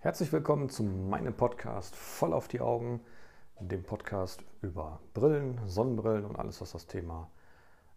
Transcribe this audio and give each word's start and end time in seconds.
Herzlich 0.00 0.32
willkommen 0.32 0.68
zu 0.68 0.84
meinem 0.84 1.34
Podcast 1.34 1.96
Voll 1.96 2.32
auf 2.32 2.46
die 2.46 2.60
Augen, 2.60 3.00
dem 3.58 3.82
Podcast 3.82 4.44
über 4.62 5.00
Brillen, 5.12 5.60
Sonnenbrillen 5.66 6.24
und 6.24 6.36
alles, 6.36 6.60
was 6.60 6.70
das 6.70 6.86
Thema 6.86 7.28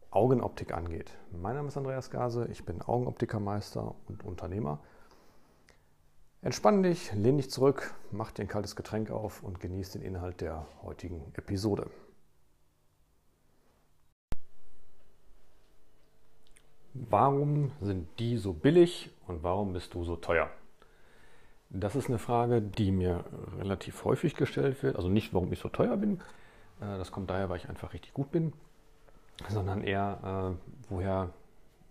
Augenoptik 0.10 0.74
angeht. 0.74 1.12
Mein 1.32 1.54
Name 1.54 1.68
ist 1.68 1.78
Andreas 1.78 2.10
Gase, 2.10 2.48
ich 2.50 2.66
bin 2.66 2.82
Augenoptikermeister 2.82 3.94
und 4.08 4.24
Unternehmer. 4.24 4.80
Entspann 6.42 6.82
dich, 6.82 7.14
lehn 7.14 7.38
dich 7.38 7.52
zurück, 7.52 7.94
mach 8.10 8.32
dir 8.32 8.46
ein 8.46 8.48
kaltes 8.48 8.76
Getränk 8.76 9.12
auf 9.12 9.44
und 9.44 9.60
genieß 9.60 9.92
den 9.92 10.02
Inhalt 10.02 10.42
der 10.42 10.66
heutigen 10.82 11.32
Episode. 11.36 11.92
Warum 16.96 17.74
sind 17.80 18.08
die 18.18 18.38
so 18.38 18.54
billig 18.54 19.12
und 19.28 19.44
warum 19.44 19.74
bist 19.74 19.94
du 19.94 20.04
so 20.04 20.16
teuer? 20.16 20.50
Das 21.74 21.96
ist 21.96 22.10
eine 22.10 22.20
Frage, 22.20 22.62
die 22.62 22.92
mir 22.92 23.24
relativ 23.58 24.04
häufig 24.04 24.36
gestellt 24.36 24.84
wird. 24.84 24.98
Also 24.98 25.08
nicht, 25.08 25.34
warum 25.34 25.52
ich 25.54 25.60
so 25.60 25.70
teuer 25.70 25.96
bin, 25.96 26.20
äh, 26.82 26.98
das 26.98 27.12
kommt 27.12 27.30
daher, 27.30 27.50
weil 27.50 27.58
ich 27.58 27.70
einfach 27.70 27.94
richtig 27.94 28.14
gut 28.14 28.32
bin, 28.32 28.52
sondern 29.48 29.82
eher, 29.82 30.58
äh, 30.60 30.90
woher, 30.90 31.30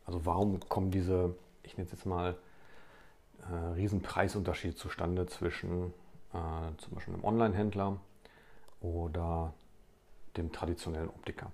also 0.05 0.27
warum 0.27 0.61
kommen 0.69 0.91
diese, 0.91 1.35
ich 1.63 1.77
nenne 1.79 1.87
es 1.87 1.93
jetzt 1.93 2.05
mal, 2.05 2.37
äh, 3.51 3.55
Riesenpreisunterschiede 3.75 4.75
zustande 4.75 5.27
zwischen 5.27 5.93
zum 6.33 6.95
Beispiel 6.95 7.13
einem 7.13 7.25
Online-Händler 7.25 7.97
oder 8.81 9.53
dem 10.37 10.53
traditionellen 10.53 11.09
Optiker. 11.09 11.51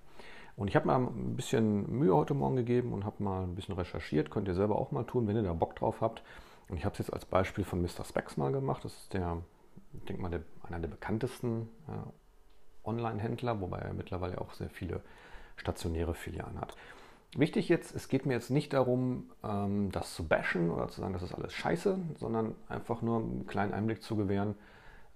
Und 0.55 0.67
ich 0.67 0.75
habe 0.75 0.85
mal 0.85 0.97
ein 0.97 1.35
bisschen 1.35 1.89
Mühe 1.97 2.15
heute 2.15 2.35
Morgen 2.35 2.57
gegeben 2.57 2.93
und 2.93 3.03
habe 3.03 3.23
mal 3.23 3.41
ein 3.41 3.55
bisschen 3.55 3.73
recherchiert. 3.73 4.29
Könnt 4.29 4.47
ihr 4.47 4.53
selber 4.53 4.75
auch 4.75 4.91
mal 4.91 5.03
tun, 5.03 5.27
wenn 5.27 5.35
ihr 5.35 5.41
da 5.41 5.53
Bock 5.53 5.75
drauf 5.75 6.01
habt. 6.01 6.21
Und 6.69 6.77
ich 6.77 6.85
habe 6.85 6.93
es 6.93 6.99
jetzt 6.99 7.13
als 7.13 7.25
Beispiel 7.25 7.63
von 7.63 7.81
Mr. 7.81 8.03
Specs 8.03 8.37
mal 8.37 8.51
gemacht. 8.51 8.83
Das 8.83 8.93
ist 8.93 9.13
der, 9.13 9.41
ich 9.93 10.05
denke 10.05 10.21
mal, 10.21 10.29
der, 10.29 10.41
einer 10.63 10.79
der 10.79 10.89
bekanntesten 10.89 11.69
äh, 11.87 12.87
Online-Händler, 12.87 13.61
wobei 13.61 13.79
er 13.79 13.93
mittlerweile 13.93 14.39
auch 14.39 14.53
sehr 14.53 14.69
viele 14.69 15.01
stationäre 15.55 16.13
Filialen 16.13 16.59
hat. 16.59 16.75
Wichtig 17.35 17.67
jetzt, 17.67 17.93
es 17.95 18.07
geht 18.07 18.25
mir 18.25 18.33
jetzt 18.33 18.49
nicht 18.49 18.73
darum, 18.73 19.29
ähm, 19.43 19.91
das 19.91 20.15
zu 20.15 20.27
bashen 20.27 20.71
oder 20.71 20.87
zu 20.87 21.01
sagen, 21.01 21.13
das 21.13 21.23
ist 21.23 21.33
alles 21.33 21.53
scheiße, 21.53 21.97
sondern 22.19 22.55
einfach 22.69 23.01
nur 23.01 23.19
einen 23.19 23.47
kleinen 23.47 23.73
Einblick 23.73 24.01
zu 24.01 24.15
gewähren, 24.15 24.55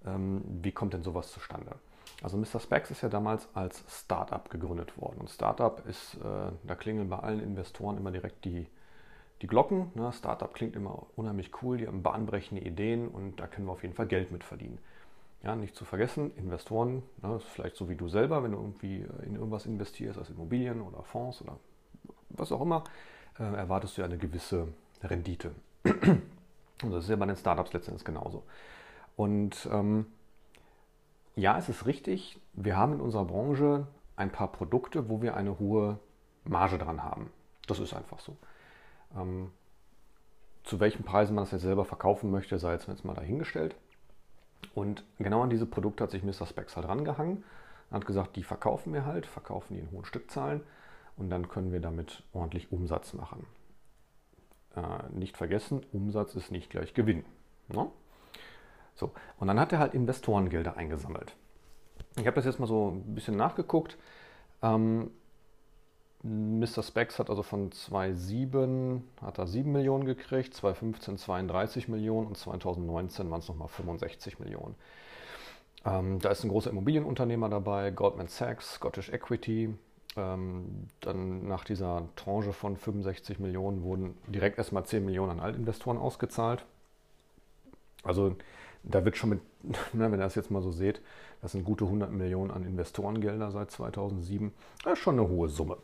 ähm, 0.04 0.42
wie 0.62 0.72
kommt 0.72 0.92
denn 0.92 1.02
sowas 1.02 1.32
zustande. 1.32 1.76
Also 2.22 2.36
Mr. 2.36 2.60
Specs 2.60 2.90
ist 2.90 3.02
ja 3.02 3.08
damals 3.08 3.48
als 3.54 3.82
Startup 3.88 4.48
gegründet 4.50 4.96
worden. 5.00 5.16
Und 5.20 5.30
Startup 5.30 5.84
ist, 5.86 6.14
äh, 6.16 6.52
da 6.62 6.74
klingeln 6.74 7.08
bei 7.08 7.18
allen 7.18 7.40
Investoren 7.40 7.96
immer 7.96 8.10
direkt 8.10 8.44
die, 8.44 8.66
die 9.42 9.46
Glocken. 9.48 9.90
Ne? 9.94 10.12
Startup 10.12 10.52
klingt 10.54 10.76
immer 10.76 11.06
unheimlich 11.16 11.50
cool, 11.62 11.76
die 11.76 11.86
haben 11.86 12.02
bahnbrechende 12.02 12.64
Ideen 12.64 13.08
und 13.08 13.40
da 13.40 13.46
können 13.46 13.66
wir 13.66 13.72
auf 13.72 13.82
jeden 13.82 13.94
Fall 13.94 14.06
Geld 14.06 14.30
mit 14.30 14.44
verdienen. 14.44 14.78
Ja, 15.42 15.56
nicht 15.56 15.74
zu 15.74 15.84
vergessen, 15.84 16.30
Investoren, 16.36 17.02
ne, 17.20 17.40
vielleicht 17.40 17.74
so 17.74 17.88
wie 17.88 17.96
du 17.96 18.08
selber, 18.08 18.44
wenn 18.44 18.52
du 18.52 18.58
irgendwie 18.58 19.04
in 19.26 19.34
irgendwas 19.34 19.66
investierst, 19.66 20.16
als 20.16 20.30
Immobilien 20.30 20.80
oder 20.80 21.02
Fonds 21.02 21.42
oder 21.42 21.58
was 22.28 22.52
auch 22.52 22.60
immer, 22.60 22.84
äh, 23.40 23.42
erwartest 23.42 23.96
du 23.96 24.02
ja 24.02 24.06
eine 24.06 24.18
gewisse 24.18 24.68
Rendite. 25.02 25.50
Und 25.84 26.92
das 26.92 27.04
ist 27.04 27.10
ja 27.10 27.16
bei 27.16 27.26
den 27.26 27.36
Startups 27.36 27.72
letztendlich 27.72 28.04
genauso. 28.04 28.44
Und 29.16 29.68
ähm, 29.72 30.06
ja, 31.34 31.58
es 31.58 31.68
ist 31.68 31.86
richtig, 31.86 32.40
wir 32.52 32.76
haben 32.76 32.92
in 32.92 33.00
unserer 33.00 33.24
Branche 33.24 33.88
ein 34.14 34.30
paar 34.30 34.52
Produkte, 34.52 35.08
wo 35.08 35.22
wir 35.22 35.36
eine 35.36 35.58
hohe 35.58 35.98
Marge 36.44 36.78
dran 36.78 37.02
haben. 37.02 37.30
Das 37.66 37.80
ist 37.80 37.94
einfach 37.94 38.20
so. 38.20 38.36
Ähm, 39.16 39.50
zu 40.64 40.80
welchen 40.80 41.04
Preisen 41.04 41.34
man 41.34 41.44
das 41.44 41.52
jetzt 41.52 41.62
selber 41.62 41.84
verkaufen 41.84 42.30
möchte, 42.30 42.58
sei 42.58 42.72
jetzt, 42.72 42.86
jetzt 42.88 43.04
mal 43.04 43.14
dahingestellt. 43.14 43.74
Und 44.74 45.04
genau 45.18 45.42
an 45.42 45.50
diese 45.50 45.66
Produkte 45.66 46.04
hat 46.04 46.12
sich 46.12 46.22
Mr. 46.22 46.46
Specs 46.46 46.76
halt 46.76 46.86
rangehangen 46.86 47.42
hat 47.92 48.06
gesagt, 48.06 48.36
die 48.36 48.42
verkaufen 48.42 48.92
wir 48.92 49.04
halt, 49.04 49.26
verkaufen 49.26 49.74
die 49.74 49.80
in 49.80 49.90
hohen 49.90 50.04
Stückzahlen 50.04 50.62
und 51.16 51.30
dann 51.30 51.48
können 51.48 51.72
wir 51.72 51.80
damit 51.80 52.22
ordentlich 52.32 52.72
Umsatz 52.72 53.12
machen. 53.12 53.46
Äh, 54.74 55.10
nicht 55.12 55.36
vergessen, 55.36 55.84
Umsatz 55.92 56.34
ist 56.34 56.50
nicht 56.50 56.70
gleich 56.70 56.94
Gewinn. 56.94 57.24
Ne? 57.68 57.88
So, 58.94 59.12
und 59.38 59.46
dann 59.46 59.60
hat 59.60 59.72
er 59.72 59.78
halt 59.78 59.94
Investorengelder 59.94 60.76
eingesammelt. 60.76 61.36
Ich 62.16 62.26
habe 62.26 62.36
das 62.36 62.44
jetzt 62.44 62.58
mal 62.58 62.66
so 62.66 62.90
ein 62.90 63.14
bisschen 63.14 63.36
nachgeguckt. 63.36 63.96
Ähm, 64.62 65.10
Mr. 66.24 66.84
Specs 66.84 67.18
hat 67.18 67.30
also 67.30 67.42
von 67.42 67.72
2007 67.72 69.02
hat 69.20 69.38
er 69.38 69.46
7 69.48 69.70
Millionen 69.70 70.04
gekriegt, 70.04 70.54
2015 70.54 71.18
32 71.18 71.88
Millionen 71.88 72.28
und 72.28 72.36
2019 72.36 73.28
waren 73.30 73.40
es 73.40 73.48
nochmal 73.48 73.68
65 73.68 74.38
Millionen. 74.38 74.76
Ähm, 75.84 76.20
da 76.20 76.30
ist 76.30 76.44
ein 76.44 76.48
großer 76.48 76.70
Immobilienunternehmer 76.70 77.48
dabei, 77.48 77.90
Goldman 77.90 78.28
Sachs, 78.28 78.74
Scottish 78.74 79.08
Equity. 79.08 79.74
Ähm, 80.16 80.88
dann 81.00 81.48
nach 81.48 81.64
dieser 81.64 82.06
Tranche 82.14 82.52
von 82.52 82.76
65 82.76 83.40
Millionen 83.40 83.82
wurden 83.82 84.14
direkt 84.28 84.58
erstmal 84.58 84.84
10 84.84 85.04
Millionen 85.04 85.32
an 85.32 85.40
Altinvestoren 85.40 85.98
ausgezahlt. 85.98 86.64
Also 88.04 88.36
da 88.84 89.04
wird 89.04 89.16
schon 89.16 89.30
mit, 89.30 89.40
wenn 89.92 90.12
ihr 90.12 90.18
das 90.18 90.36
jetzt 90.36 90.52
mal 90.52 90.62
so 90.62 90.70
seht, 90.70 91.00
das 91.40 91.52
sind 91.52 91.64
gute 91.64 91.84
100 91.84 92.12
Millionen 92.12 92.52
an 92.52 92.64
Investorengelder 92.64 93.50
seit 93.50 93.72
2007. 93.72 94.52
Das 94.84 94.92
ist 94.92 94.98
schon 95.00 95.18
eine 95.18 95.28
hohe 95.28 95.48
Summe. 95.48 95.78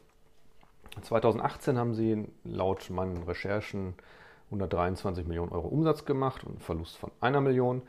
2018 1.03 1.79
haben 1.79 1.95
sie 1.95 2.29
laut 2.45 2.91
meinen 2.91 3.23
Recherchen 3.25 3.95
123 4.47 5.27
Millionen 5.27 5.53
Euro 5.53 5.69
Umsatz 5.69 6.05
gemacht 6.05 6.45
und 6.45 6.53
einen 6.53 6.61
Verlust 6.61 6.97
von 6.97 7.11
einer 7.21 7.41
Million. 7.41 7.83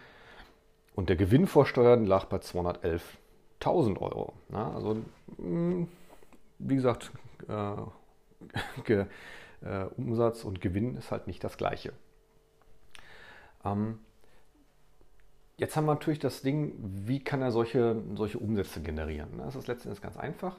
Und 0.96 1.10
der 1.10 1.16
Gewinn 1.16 1.48
vor 1.48 1.66
Steuern 1.66 2.06
lag 2.06 2.26
bei 2.26 2.38
211.000 2.38 4.00
Euro. 4.02 4.34
Ja, 4.52 4.72
also, 4.72 4.98
hm, 5.38 5.88
wie 6.60 6.76
gesagt, 6.76 7.12
äh, 7.48 8.92
äh, 9.62 9.86
Umsatz 9.96 10.44
und 10.44 10.62
Gewinn 10.62 10.98
ist 10.98 11.12
halt 11.12 11.28
nicht 11.28 11.44
das 11.44 11.58
gleiche. 11.58 11.94
Ähm, 13.64 14.00
jetzt 15.58 15.76
haben 15.76 15.86
wir 15.86 15.94
natürlich 15.94 16.20
das 16.20 16.42
Ding, 16.42 16.74
wie 16.80 17.24
kann 17.24 17.42
er 17.42 17.52
solche, 17.52 18.02
solche 18.16 18.40
Umsätze 18.40 18.82
generieren? 18.82 19.38
Das 19.38 19.56
ist 19.56 19.68
letztendlich 19.68 20.02
ganz 20.02 20.18
einfach. 20.18 20.58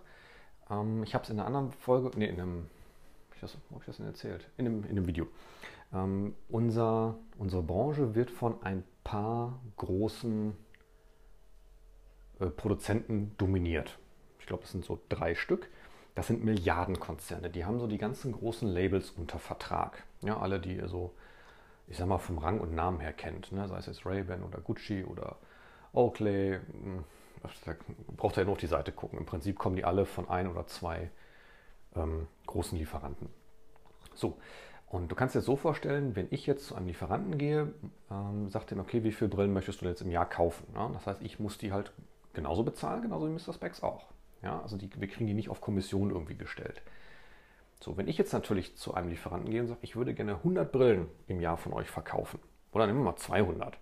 Ähm, 0.71 1.03
ich 1.03 1.15
habe 1.15 1.25
es 1.25 1.31
in 1.31 1.39
einer 1.39 1.47
anderen 1.47 1.73
Folge, 1.73 2.11
nee, 2.17 2.27
in 2.27 2.41
einem, 2.41 2.67
das, 3.41 3.55
habe 3.71 3.81
ich 3.81 3.87
das 3.87 3.97
denn 3.97 4.07
erzählt? 4.07 4.49
In 4.57 4.67
einem, 4.67 4.85
in 4.85 4.91
einem 4.91 5.07
Video. 5.07 5.27
Ähm, 5.93 6.35
unser, 6.49 7.19
unsere 7.39 7.63
Branche 7.63 8.15
wird 8.15 8.31
von 8.31 8.63
ein 8.63 8.85
paar 9.03 9.61
großen 9.77 10.57
äh, 12.39 12.47
Produzenten 12.47 13.35
dominiert. 13.39 13.99
Ich 14.39 14.47
glaube, 14.47 14.65
es 14.65 14.73
sind 14.73 14.85
so 14.85 15.01
drei 15.09 15.35
Stück. 15.35 15.69
Das 16.15 16.27
sind 16.27 16.45
Milliardenkonzerne. 16.45 17.51
Die 17.51 17.65
haben 17.65 17.79
so 17.79 17.87
die 17.87 17.99
ganzen 17.99 18.33
großen 18.33 18.69
Labels 18.69 19.11
unter 19.11 19.39
Vertrag. 19.39 20.05
Ja, 20.23 20.39
alle, 20.39 20.61
die 20.61 20.77
ihr 20.77 20.89
so, 20.89 21.15
ich 21.87 21.97
sag 21.97 22.07
mal, 22.07 22.19
vom 22.19 22.39
Rang 22.39 22.61
und 22.61 22.75
Namen 22.75 23.01
her 23.01 23.13
kennt. 23.13 23.53
Ne? 23.53 23.67
Sei 23.69 23.79
es 23.79 23.87
jetzt 23.87 24.05
Ray-Ban 24.05 24.43
oder 24.43 24.61
Gucci 24.61 25.05
oder 25.05 25.37
Oakley, 25.93 26.59
hm, 26.83 27.05
da 27.43 27.75
braucht 28.17 28.37
ihr 28.37 28.41
ja 28.41 28.45
nur 28.45 28.53
auf 28.53 28.59
die 28.59 28.67
Seite 28.67 28.93
gucken. 28.93 29.19
Im 29.19 29.27
Prinzip 29.27 29.59
kommen 29.59 29.77
die 29.77 29.85
alle 29.85 30.07
von 30.07 30.29
ein 30.29 30.49
oder 30.49 30.67
zwei 30.67 31.11
ähm, 31.97 32.27
großen 32.47 32.79
Lieferanten. 32.79 33.29
So, 34.15 34.37
und 34.91 35.11
du 35.11 35.15
kannst 35.15 35.35
dir 35.35 35.39
das 35.39 35.47
so 35.47 35.57
vorstellen, 35.57 36.17
wenn 36.17 36.27
ich 36.31 36.47
jetzt 36.47 36.67
zu 36.67 36.75
einem 36.75 36.89
Lieferanten 36.89 37.39
gehe, 37.39 37.73
ähm, 38.11 38.49
sagt 38.49 38.73
er, 38.73 38.79
okay, 38.79 39.05
wie 39.05 39.13
viele 39.13 39.31
Brillen 39.31 39.53
möchtest 39.53 39.83
du 39.83 39.87
jetzt 39.87 40.03
im 40.03 40.11
Jahr 40.11 40.29
kaufen? 40.29 40.67
Ja, 40.75 40.89
das 40.89 41.07
heißt, 41.07 41.23
ich 41.23 41.39
muss 41.39 41.59
die 41.59 41.73
halt 41.73 41.93
genauso 42.33 42.65
bezahlen, 42.65 43.03
genauso 43.03 43.29
wie 43.29 43.33
Mr. 43.33 43.53
Specs 43.53 43.83
auch. 43.83 44.07
Ja, 44.43 44.61
also 44.61 44.77
die, 44.77 44.91
wir 44.97 45.09
kriegen 45.09 45.27
die 45.27 45.35
nicht 45.35 45.49
auf 45.49 45.61
Kommission 45.61 46.11
irgendwie 46.11 46.37
gestellt. 46.37 46.83
So, 47.81 47.97
wenn 47.97 48.09
ich 48.09 48.19
jetzt 48.19 48.33
natürlich 48.33 48.77
zu 48.77 48.93
einem 48.93 49.09
Lieferanten 49.09 49.51
gehe 49.51 49.61
und 49.61 49.69
sage, 49.69 49.81
ich 49.83 49.97
würde 49.97 50.13
gerne 50.13 50.35
100 50.37 50.73
Brillen 50.73 51.07
im 51.29 51.41
Jahr 51.41 51.57
von 51.57 51.73
euch 51.73 51.89
verkaufen, 51.89 52.41
oder 52.73 52.87
nehmen 52.87 52.99
wir 52.99 53.05
mal 53.05 53.17
200, 53.17 53.79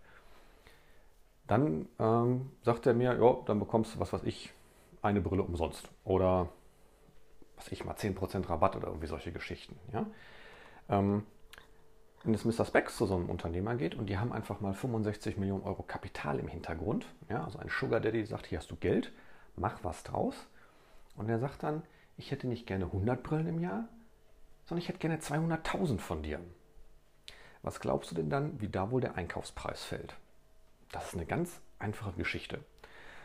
dann 1.49 1.89
ähm, 1.99 2.51
sagt 2.63 2.87
er 2.87 2.95
mir, 2.95 3.19
ja, 3.19 3.37
dann 3.47 3.59
bekommst 3.59 3.95
du, 3.95 4.01
was 4.01 4.13
weiß 4.13 4.23
ich, 4.25 4.53
eine 5.03 5.21
Brille 5.21 5.43
umsonst. 5.43 5.89
Oder, 6.05 6.49
was 7.57 7.73
ich 7.73 7.85
mal, 7.85 7.95
10% 7.95 8.49
Rabatt 8.49 8.77
oder 8.77 8.89
irgendwie 8.89 9.07
solche 9.07 9.33
Geschichten. 9.33 9.77
Ja? 9.93 10.07
Ähm, 10.89 11.25
wenn 12.25 12.35
es 12.35 12.45
Mr. 12.45 12.65
Specs 12.65 12.97
zu 12.97 13.07
so 13.07 13.17
einem 13.17 13.31
Unternehmer 13.31 13.75
geht 13.77 13.95
und 13.95 14.07
die 14.07 14.19
haben 14.19 14.33
einfach 14.33 14.61
mal 14.61 14.75
65 14.75 15.39
Millionen 15.39 15.63
Euro 15.63 15.83
Kapital 15.83 16.39
im 16.39 16.49
Hintergrund, 16.49 17.07
ja, 17.29 17.45
also 17.45 17.59
ein 17.59 17.69
Sugar 17.69 18.01
Daddy 18.01 18.27
sagt, 18.27 18.47
hier 18.47 18.59
hast 18.59 18.71
du 18.71 18.77
Geld, 18.77 19.13
mach 19.57 19.83
was 19.85 20.03
draus. 20.03 20.35
Und 21.17 21.29
er 21.29 21.39
sagt 21.39 21.63
dann, 21.63 21.83
ich 22.17 22.31
hätte 22.31 22.47
nicht 22.47 22.67
gerne 22.67 22.87
100 22.87 23.23
Brillen 23.23 23.47
im 23.47 23.61
Jahr, 23.61 23.89
sondern 24.67 24.83
ich 24.83 24.89
hätte 24.89 24.99
gerne 24.99 25.17
200.000 25.19 25.99
von 25.99 26.23
dir. 26.23 26.41
Was 27.63 27.81
glaubst 27.81 28.11
du 28.11 28.15
denn 28.15 28.29
dann, 28.29 28.61
wie 28.61 28.69
da 28.69 28.91
wohl 28.91 29.01
der 29.01 29.15
Einkaufspreis 29.15 29.85
fällt? 29.85 30.15
Das 30.93 31.09
ist 31.09 31.15
eine 31.15 31.27
ganz 31.27 31.61
einfache 31.79 32.13
Geschichte. 32.13 32.61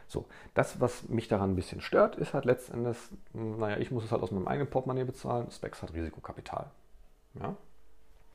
So, 0.08 0.26
das, 0.54 0.80
was 0.82 1.10
mich 1.10 1.28
daran 1.28 1.52
ein 1.52 1.56
bisschen 1.56 1.82
stört, 1.82 2.18
ist 2.18 2.34
halt 2.34 2.46
letztendlich, 2.46 2.98
hm, 3.34 3.58
naja, 3.58 3.78
ich 3.78 3.90
muss 3.90 4.04
es 4.04 4.12
halt 4.12 4.22
aus 4.22 4.32
meinem 4.32 4.48
eigenen 4.48 4.70
Portemonnaie 4.70 5.06
bezahlen, 5.06 5.50
Specs 5.50 5.82
hat 5.82 5.94
Risikokapital. 5.94 6.70
Ja? 7.36 7.56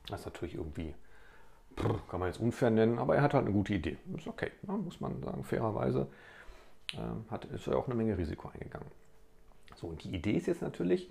Das 0.07 0.21
ist 0.21 0.25
natürlich 0.25 0.55
irgendwie 0.55 0.95
kann 2.09 2.19
man 2.19 2.27
jetzt 2.27 2.39
unfair 2.39 2.69
nennen, 2.69 2.99
aber 2.99 3.15
er 3.15 3.21
hat 3.21 3.33
halt 3.33 3.45
eine 3.45 3.53
gute 3.53 3.73
Idee. 3.73 3.97
Ist 4.17 4.27
okay, 4.27 4.51
ja, 4.67 4.73
muss 4.73 4.99
man 4.99 5.21
sagen, 5.23 5.43
fairerweise 5.43 6.07
äh, 6.93 7.31
hat, 7.31 7.45
ist 7.45 7.67
er 7.67 7.77
auch 7.77 7.85
eine 7.85 7.95
Menge 7.95 8.17
Risiko 8.17 8.49
eingegangen. 8.49 8.87
So, 9.75 9.87
und 9.87 10.03
die 10.03 10.13
Idee 10.13 10.33
ist 10.33 10.47
jetzt 10.47 10.61
natürlich 10.61 11.09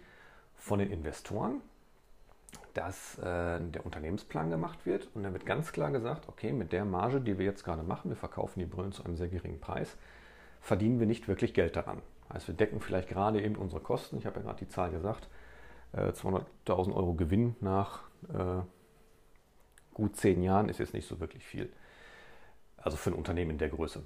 von 0.56 0.78
den 0.78 0.90
Investoren, 0.90 1.62
dass 2.74 3.18
äh, 3.18 3.60
der 3.60 3.84
Unternehmensplan 3.84 4.50
gemacht 4.50 4.86
wird 4.86 5.08
und 5.14 5.22
dann 5.22 5.32
wird 5.32 5.46
ganz 5.46 5.72
klar 5.72 5.90
gesagt, 5.90 6.28
okay, 6.28 6.52
mit 6.52 6.72
der 6.72 6.84
Marge, 6.84 7.20
die 7.20 7.38
wir 7.38 7.44
jetzt 7.44 7.64
gerade 7.64 7.82
machen, 7.82 8.10
wir 8.10 8.16
verkaufen 8.16 8.60
die 8.60 8.66
Brillen 8.66 8.92
zu 8.92 9.04
einem 9.04 9.16
sehr 9.16 9.28
geringen 9.28 9.60
Preis, 9.60 9.96
verdienen 10.60 11.00
wir 11.00 11.06
nicht 11.06 11.28
wirklich 11.28 11.54
Geld 11.54 11.76
daran. 11.76 12.02
Also 12.28 12.48
wir 12.48 12.54
decken 12.54 12.80
vielleicht 12.80 13.08
gerade 13.08 13.42
eben 13.42 13.56
unsere 13.56 13.80
Kosten. 13.80 14.18
Ich 14.18 14.26
habe 14.26 14.36
ja 14.36 14.42
gerade 14.42 14.58
die 14.58 14.68
Zahl 14.68 14.90
gesagt, 14.90 15.28
äh, 15.92 16.10
200.000 16.10 16.94
Euro 16.94 17.14
Gewinn 17.14 17.56
nach 17.60 18.02
äh, 18.32 18.62
gut 19.94 20.16
zehn 20.16 20.42
Jahren 20.42 20.68
ist 20.68 20.78
jetzt 20.78 20.94
nicht 20.94 21.08
so 21.08 21.20
wirklich 21.20 21.44
viel. 21.44 21.72
Also 22.76 22.96
für 22.96 23.10
ein 23.10 23.14
Unternehmen 23.14 23.52
in 23.52 23.58
der 23.58 23.70
Größe. 23.70 24.02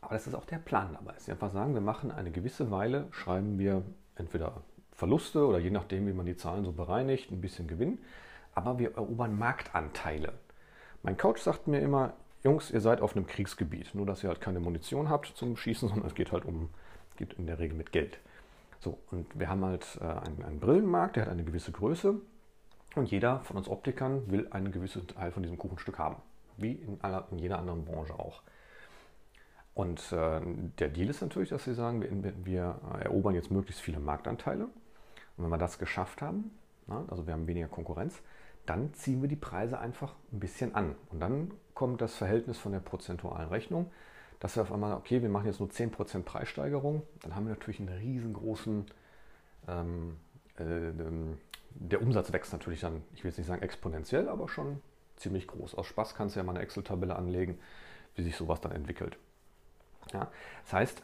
Aber 0.00 0.14
das 0.14 0.26
ist 0.26 0.34
auch 0.34 0.44
der 0.44 0.58
Plan 0.58 0.92
dabei. 0.94 1.14
Sie 1.18 1.30
einfach 1.30 1.50
sagen, 1.50 1.74
wir 1.74 1.80
machen 1.80 2.10
eine 2.10 2.30
gewisse 2.30 2.70
Weile, 2.70 3.06
schreiben 3.10 3.58
wir 3.58 3.82
entweder 4.16 4.62
Verluste 4.98 5.46
oder 5.46 5.60
je 5.60 5.70
nachdem, 5.70 6.08
wie 6.08 6.12
man 6.12 6.26
die 6.26 6.36
Zahlen 6.36 6.64
so 6.64 6.72
bereinigt, 6.72 7.30
ein 7.30 7.40
bisschen 7.40 7.68
Gewinn. 7.68 7.98
Aber 8.56 8.80
wir 8.80 8.96
erobern 8.96 9.38
Marktanteile. 9.38 10.32
Mein 11.04 11.16
Coach 11.16 11.40
sagt 11.40 11.68
mir 11.68 11.78
immer, 11.78 12.14
Jungs, 12.42 12.72
ihr 12.72 12.80
seid 12.80 13.00
auf 13.00 13.14
einem 13.14 13.28
Kriegsgebiet. 13.28 13.94
Nur, 13.94 14.06
dass 14.06 14.24
ihr 14.24 14.28
halt 14.28 14.40
keine 14.40 14.58
Munition 14.58 15.08
habt 15.08 15.28
zum 15.28 15.56
Schießen, 15.56 15.88
sondern 15.88 16.08
es 16.08 16.16
geht 16.16 16.32
halt 16.32 16.44
um, 16.44 16.70
geht 17.16 17.34
in 17.34 17.46
der 17.46 17.60
Regel 17.60 17.76
mit 17.76 17.92
Geld. 17.92 18.18
So, 18.80 18.98
und 19.12 19.38
wir 19.38 19.48
haben 19.48 19.64
halt 19.64 19.86
äh, 20.00 20.04
einen, 20.04 20.42
einen 20.44 20.58
Brillenmarkt, 20.58 21.14
der 21.14 21.26
hat 21.26 21.30
eine 21.30 21.44
gewisse 21.44 21.70
Größe. 21.70 22.14
Und 22.96 23.08
jeder 23.08 23.38
von 23.40 23.56
uns 23.56 23.68
Optikern 23.68 24.28
will 24.28 24.48
einen 24.50 24.72
gewissen 24.72 25.06
Teil 25.06 25.30
von 25.30 25.44
diesem 25.44 25.58
Kuchenstück 25.58 26.00
haben. 26.00 26.16
Wie 26.56 26.72
in, 26.72 26.98
aller, 27.02 27.28
in 27.30 27.38
jeder 27.38 27.60
anderen 27.60 27.84
Branche 27.84 28.18
auch. 28.18 28.42
Und 29.74 30.10
äh, 30.10 30.40
der 30.80 30.88
Deal 30.88 31.08
ist 31.08 31.22
natürlich, 31.22 31.50
dass 31.50 31.62
sie 31.62 31.74
sagen, 31.74 32.02
wir, 32.02 32.34
wir, 32.44 32.80
erobern 32.98 33.36
jetzt 33.36 33.52
möglichst 33.52 33.80
viele 33.80 34.00
Marktanteile. 34.00 34.66
Und 35.38 35.44
wenn 35.44 35.50
wir 35.50 35.58
das 35.58 35.78
geschafft 35.78 36.20
haben, 36.20 36.50
na, 36.86 37.04
also 37.08 37.26
wir 37.26 37.32
haben 37.32 37.46
weniger 37.46 37.68
Konkurrenz, 37.68 38.20
dann 38.66 38.92
ziehen 38.92 39.22
wir 39.22 39.28
die 39.28 39.36
Preise 39.36 39.78
einfach 39.78 40.14
ein 40.32 40.40
bisschen 40.40 40.74
an. 40.74 40.94
Und 41.08 41.20
dann 41.20 41.52
kommt 41.72 42.02
das 42.02 42.14
Verhältnis 42.14 42.58
von 42.58 42.72
der 42.72 42.80
prozentualen 42.80 43.48
Rechnung, 43.48 43.90
dass 44.40 44.56
wir 44.56 44.62
auf 44.62 44.72
einmal, 44.72 44.92
okay, 44.94 45.22
wir 45.22 45.30
machen 45.30 45.46
jetzt 45.46 45.60
nur 45.60 45.70
10% 45.70 46.22
Preissteigerung, 46.22 47.02
dann 47.22 47.34
haben 47.34 47.46
wir 47.46 47.54
natürlich 47.54 47.80
einen 47.80 47.88
riesengroßen 47.88 48.84
ähm, 49.68 50.16
äh, 50.58 50.88
ähm, 50.88 51.38
der 51.70 52.02
Umsatz 52.02 52.32
wächst 52.32 52.52
natürlich 52.52 52.80
dann, 52.80 53.02
ich 53.14 53.22
will 53.22 53.30
jetzt 53.30 53.38
nicht 53.38 53.46
sagen 53.46 53.62
exponentiell, 53.62 54.28
aber 54.28 54.48
schon 54.48 54.80
ziemlich 55.16 55.46
groß. 55.46 55.74
Aus 55.74 55.86
Spaß 55.86 56.14
kannst 56.14 56.34
du 56.34 56.40
ja 56.40 56.44
mal 56.44 56.52
eine 56.52 56.60
Excel-Tabelle 56.60 57.14
anlegen, 57.14 57.58
wie 58.14 58.22
sich 58.22 58.36
sowas 58.36 58.60
dann 58.60 58.72
entwickelt. 58.72 59.18
Ja, 60.12 60.30
das 60.64 60.72
heißt, 60.72 61.02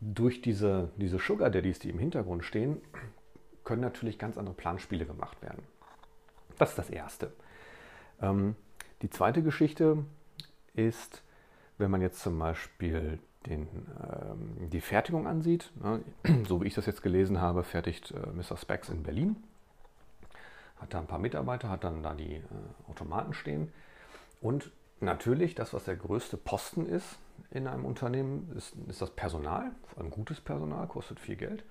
durch 0.00 0.40
diese, 0.40 0.90
diese 0.96 1.18
Sugar 1.18 1.50
Daddies, 1.50 1.78
die 1.78 1.90
im 1.90 1.98
Hintergrund 1.98 2.44
stehen, 2.44 2.80
können 3.64 3.82
natürlich 3.82 4.18
ganz 4.18 4.38
andere 4.38 4.54
Planspiele 4.54 5.04
gemacht 5.04 5.40
werden. 5.42 5.62
Das 6.58 6.70
ist 6.70 6.78
das 6.78 6.90
Erste. 6.90 7.32
Ähm, 8.20 8.56
die 9.02 9.10
zweite 9.10 9.42
Geschichte 9.42 10.04
ist, 10.74 11.22
wenn 11.76 11.90
man 11.90 12.00
jetzt 12.00 12.20
zum 12.20 12.38
Beispiel 12.38 13.18
den, 13.46 13.68
ähm, 14.02 14.70
die 14.70 14.80
Fertigung 14.80 15.26
ansieht, 15.26 15.70
ne, 15.82 16.00
so 16.48 16.62
wie 16.62 16.66
ich 16.66 16.74
das 16.74 16.86
jetzt 16.86 17.02
gelesen 17.02 17.40
habe, 17.40 17.62
fertigt 17.62 18.12
äh, 18.12 18.26
Mr. 18.32 18.56
Specs 18.56 18.88
in 18.88 19.02
Berlin, 19.02 19.36
hat 20.76 20.94
da 20.94 21.00
ein 21.00 21.06
paar 21.06 21.18
Mitarbeiter, 21.18 21.68
hat 21.68 21.84
dann 21.84 22.02
da 22.02 22.14
die 22.14 22.36
äh, 22.36 22.42
Automaten 22.88 23.34
stehen 23.34 23.72
und 24.40 24.70
natürlich 25.00 25.54
das, 25.54 25.72
was 25.74 25.84
der 25.84 25.96
größte 25.96 26.36
Posten 26.36 26.86
ist 26.86 27.18
in 27.50 27.66
einem 27.66 27.84
Unternehmen, 27.84 28.52
ist, 28.56 28.74
ist 28.88 29.02
das 29.02 29.10
Personal, 29.10 29.72
vor 29.86 30.02
allem 30.02 30.10
gutes 30.10 30.40
Personal, 30.40 30.86
kostet 30.86 31.20
viel 31.20 31.36
Geld 31.36 31.64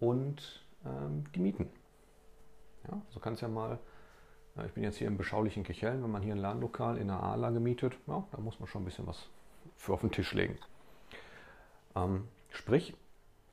und 0.00 0.64
ähm, 0.84 1.24
die 1.34 1.40
Mieten. 1.40 1.68
Ja, 2.88 3.00
so 3.10 3.20
kann 3.20 3.34
es 3.34 3.40
ja 3.40 3.48
mal 3.48 3.78
ich 4.66 4.72
bin 4.72 4.82
jetzt 4.82 4.96
hier 4.96 5.06
im 5.06 5.16
beschaulichen 5.16 5.62
Kichellen, 5.62 6.02
wenn 6.02 6.10
man 6.10 6.22
hier 6.22 6.34
ein 6.34 6.38
Ladenlokal 6.38 6.96
in 6.96 7.10
einer 7.10 7.22
A-Lage 7.22 7.60
mietet, 7.60 7.96
ja, 8.06 8.24
da 8.30 8.38
muss 8.38 8.58
man 8.58 8.68
schon 8.68 8.82
ein 8.82 8.84
bisschen 8.84 9.06
was 9.06 9.28
für 9.76 9.92
auf 9.92 10.00
den 10.00 10.10
Tisch 10.10 10.32
legen. 10.32 10.58
Ähm, 11.94 12.28
sprich, 12.50 12.96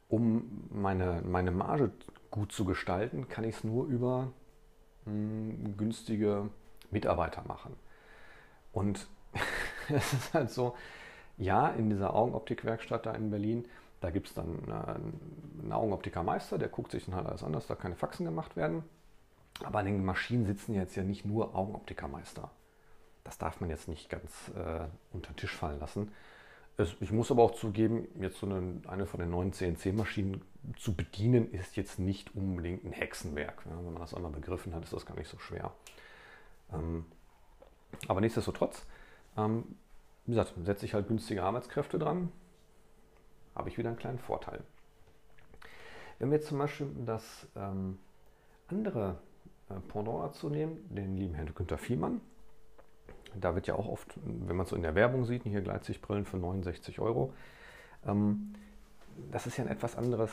um 0.10 0.68
meine, 0.72 1.22
meine 1.24 1.52
Marge 1.52 1.92
gut 2.32 2.52
zu 2.52 2.66
gestalten, 2.66 3.28
kann 3.28 3.44
ich 3.44 3.58
es 3.58 3.64
nur 3.64 3.86
über 3.86 4.32
mh, 5.06 5.12
hm, 5.12 5.78
günstige 5.78 6.50
Mitarbeiter 6.92 7.44
machen. 7.48 7.76
Und 8.72 9.08
es 9.90 10.14
ist 10.14 10.34
halt 10.34 10.50
so, 10.50 10.76
ja, 11.38 11.70
in 11.70 11.90
dieser 11.90 12.16
Augenoptikwerkstatt 12.16 13.06
da 13.06 13.12
in 13.14 13.30
Berlin, 13.30 13.66
da 14.02 14.10
gibt 14.10 14.28
es 14.28 14.34
dann 14.34 14.60
äh, 14.68 15.62
einen 15.62 15.72
Augenoptikermeister, 15.72 16.58
der 16.58 16.70
guckt 16.70 16.92
sich 16.92 17.06
dann 17.06 17.16
halt 17.16 17.28
alles 17.28 17.44
an, 17.44 17.54
dass 17.54 17.68
da 17.68 17.76
keine 17.76 17.96
Faxen 17.96 18.26
gemacht 18.26 18.56
werden. 18.56 18.84
Aber 19.64 19.80
an 19.80 19.86
den 19.86 20.04
Maschinen 20.04 20.46
sitzen 20.46 20.74
jetzt 20.74 20.96
ja 20.96 21.04
nicht 21.04 21.26
nur 21.26 21.56
Augenoptikermeister. 21.56 22.52
Das 23.24 23.38
darf 23.38 23.62
man 23.62 23.70
jetzt 23.70 23.88
nicht 23.88 24.10
ganz 24.10 24.52
äh, 24.56 24.86
unter 25.14 25.32
den 25.32 25.38
Tisch 25.38 25.56
fallen 25.56 25.80
lassen. 25.80 26.12
Es, 26.78 26.96
ich 27.00 27.12
muss 27.12 27.32
aber 27.32 27.44
auch 27.44 27.56
zugeben, 27.56 28.08
jetzt 28.20 28.38
so 28.40 28.46
eine, 28.46 28.82
eine 28.88 29.06
von 29.06 29.20
den 29.20 29.30
neuen 29.30 29.54
CNC-Maschinen 29.54 30.42
zu 30.78 30.94
bedienen, 30.94 31.52
ist 31.52 31.78
jetzt 31.78 32.00
nicht 32.00 32.36
unbedingt 32.36 32.84
ein 32.84 32.92
Hexenwerk. 32.92 33.64
Ja, 33.66 33.78
wenn 33.78 33.94
man 33.94 34.02
das 34.02 34.14
einmal 34.14 34.32
begriffen 34.32 34.76
hat, 34.76 34.84
ist 34.84 34.94
das 34.94 35.06
gar 35.06 35.16
nicht 35.16 35.30
so 35.30 35.40
schwer. 35.40 35.72
Ähm, 36.74 37.06
aber 38.08 38.20
nichtsdestotrotz, 38.20 38.86
ähm, 39.38 39.64
wie 40.26 40.32
gesagt, 40.32 40.54
setze 40.64 40.86
ich 40.86 40.94
halt 40.94 41.08
günstige 41.08 41.44
Arbeitskräfte 41.44 42.00
dran, 42.00 42.32
habe 43.56 43.70
ich 43.70 43.78
wieder 43.78 43.90
einen 43.90 43.98
kleinen 43.98 44.20
Vorteil. 44.20 44.62
Wenn 46.20 46.30
wir 46.30 46.38
jetzt 46.38 46.48
zum 46.48 46.58
Beispiel 46.58 46.88
das 47.06 47.48
ähm, 47.56 47.98
andere 48.68 49.18
äh, 49.70 49.76
Pendant 49.92 50.34
zu 50.36 50.50
nehmen, 50.50 50.78
den 50.90 51.18
lieben 51.18 51.36
Herrn 51.36 51.54
Günther 51.54 51.78
Fiemann. 51.78 52.22
Da 53.36 53.54
wird 53.54 53.68
ja 53.68 53.76
auch 53.76 53.88
oft, 53.88 54.18
wenn 54.24 54.56
man 54.56 54.64
es 54.64 54.70
so 54.70 54.76
in 54.76 54.82
der 54.82 54.96
Werbung 54.96 55.26
sieht, 55.26 55.44
hier 55.44 55.62
Gleitsichtbrillen 55.62 56.26
für 56.26 56.38
69 56.38 57.00
Euro. 57.00 57.34
Ähm, 58.06 58.54
das 59.32 59.46
ist 59.46 59.58
ja 59.58 59.66
ein 59.66 59.70
etwas 59.70 59.96
anderes 59.96 60.32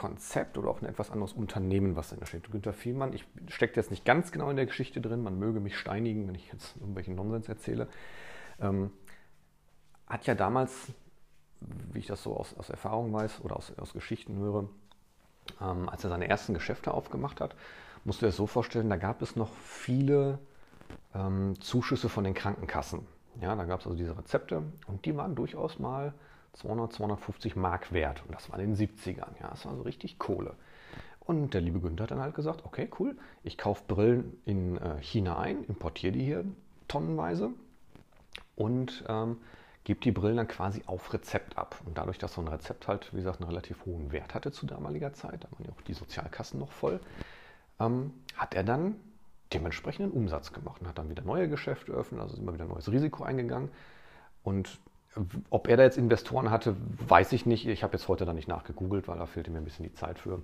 Konzept 0.00 0.56
oder 0.56 0.70
auch 0.70 0.80
ein 0.80 0.88
etwas 0.88 1.10
anderes 1.10 1.34
Unternehmen, 1.34 1.94
was 1.94 2.08
da 2.08 2.24
steht. 2.24 2.50
Günther 2.50 2.72
Fiemann, 2.72 3.12
ich 3.12 3.26
stecke 3.48 3.76
jetzt 3.76 3.90
nicht 3.90 4.06
ganz 4.06 4.32
genau 4.32 4.48
in 4.48 4.56
der 4.56 4.64
Geschichte 4.64 4.98
drin, 4.98 5.22
man 5.22 5.38
möge 5.38 5.60
mich 5.60 5.76
steinigen, 5.76 6.26
wenn 6.26 6.34
ich 6.34 6.50
jetzt 6.50 6.74
irgendwelchen 6.76 7.16
Nonsens 7.16 7.50
erzähle, 7.50 7.86
ähm, 8.62 8.90
hat 10.06 10.26
ja 10.26 10.34
damals, 10.34 10.86
wie 11.92 11.98
ich 11.98 12.06
das 12.06 12.22
so 12.22 12.34
aus, 12.34 12.56
aus 12.56 12.70
Erfahrung 12.70 13.12
weiß 13.12 13.42
oder 13.42 13.56
aus, 13.56 13.76
aus 13.78 13.92
Geschichten 13.92 14.38
höre, 14.38 14.70
ähm, 15.60 15.86
als 15.90 16.02
er 16.02 16.08
seine 16.08 16.28
ersten 16.28 16.54
Geschäfte 16.54 16.94
aufgemacht 16.94 17.42
hat, 17.42 17.54
musst 18.04 18.22
du 18.22 18.24
dir 18.24 18.30
das 18.30 18.36
so 18.36 18.46
vorstellen, 18.46 18.88
da 18.88 18.96
gab 18.96 19.20
es 19.20 19.36
noch 19.36 19.52
viele 19.52 20.38
ähm, 21.14 21.60
Zuschüsse 21.60 22.08
von 22.08 22.24
den 22.24 22.32
Krankenkassen. 22.32 23.06
Ja, 23.42 23.54
da 23.54 23.64
gab 23.64 23.80
es 23.80 23.86
also 23.86 23.98
diese 23.98 24.16
Rezepte 24.16 24.62
und 24.86 25.04
die 25.04 25.14
waren 25.14 25.34
durchaus 25.34 25.78
mal 25.78 26.14
200, 26.54 26.92
250 26.92 27.56
Mark 27.56 27.92
wert. 27.92 28.22
Und 28.26 28.34
das 28.34 28.50
war 28.50 28.58
in 28.58 28.74
den 28.74 28.88
70ern. 28.88 29.38
Ja, 29.40 29.48
das 29.50 29.64
war 29.64 29.72
also 29.72 29.82
richtig 29.82 30.18
Kohle. 30.18 30.54
Und 31.20 31.54
der 31.54 31.60
liebe 31.60 31.80
Günther 31.80 32.04
hat 32.04 32.10
dann 32.10 32.20
halt 32.20 32.34
gesagt, 32.34 32.64
okay, 32.64 32.90
cool, 32.98 33.16
ich 33.44 33.56
kaufe 33.56 33.84
Brillen 33.86 34.36
in 34.46 34.78
äh, 34.78 35.00
China 35.00 35.38
ein, 35.38 35.64
importiere 35.64 36.12
die 36.12 36.24
hier 36.24 36.44
tonnenweise 36.88 37.50
und 38.56 39.04
ähm, 39.08 39.36
gebe 39.84 40.00
die 40.00 40.10
Brillen 40.10 40.38
dann 40.38 40.48
quasi 40.48 40.82
auf 40.86 41.12
Rezept 41.12 41.56
ab. 41.56 41.80
Und 41.84 41.98
dadurch, 41.98 42.18
dass 42.18 42.34
so 42.34 42.40
ein 42.40 42.48
Rezept 42.48 42.88
halt, 42.88 43.12
wie 43.12 43.18
gesagt, 43.18 43.40
einen 43.40 43.48
relativ 43.48 43.84
hohen 43.86 44.12
Wert 44.12 44.34
hatte 44.34 44.50
zu 44.50 44.66
damaliger 44.66 45.12
Zeit, 45.12 45.44
da 45.44 45.52
waren 45.52 45.64
ja 45.64 45.72
auch 45.72 45.82
die 45.82 45.94
Sozialkassen 45.94 46.58
noch 46.58 46.72
voll, 46.72 47.00
ähm, 47.78 48.12
hat 48.36 48.54
er 48.54 48.64
dann 48.64 48.96
dementsprechenden 49.52 50.12
Umsatz 50.12 50.52
gemacht 50.52 50.80
und 50.80 50.88
hat 50.88 50.98
dann 50.98 51.10
wieder 51.10 51.22
neue 51.22 51.48
Geschäfte 51.48 51.92
eröffnet, 51.92 52.20
also 52.20 52.34
ist 52.34 52.40
immer 52.40 52.54
wieder 52.54 52.66
neues 52.66 52.90
Risiko 52.90 53.24
eingegangen. 53.24 53.70
Und 54.42 54.80
ob 55.50 55.68
er 55.68 55.76
da 55.76 55.82
jetzt 55.82 55.98
Investoren 55.98 56.50
hatte, 56.50 56.76
weiß 57.08 57.32
ich 57.32 57.46
nicht. 57.46 57.66
Ich 57.66 57.82
habe 57.82 57.94
jetzt 57.94 58.08
heute 58.08 58.24
da 58.24 58.32
nicht 58.32 58.48
nachgegoogelt, 58.48 59.08
weil 59.08 59.18
da 59.18 59.26
fehlte 59.26 59.50
mir 59.50 59.58
ein 59.58 59.64
bisschen 59.64 59.84
die 59.84 59.92
Zeit 59.92 60.18
für. 60.18 60.42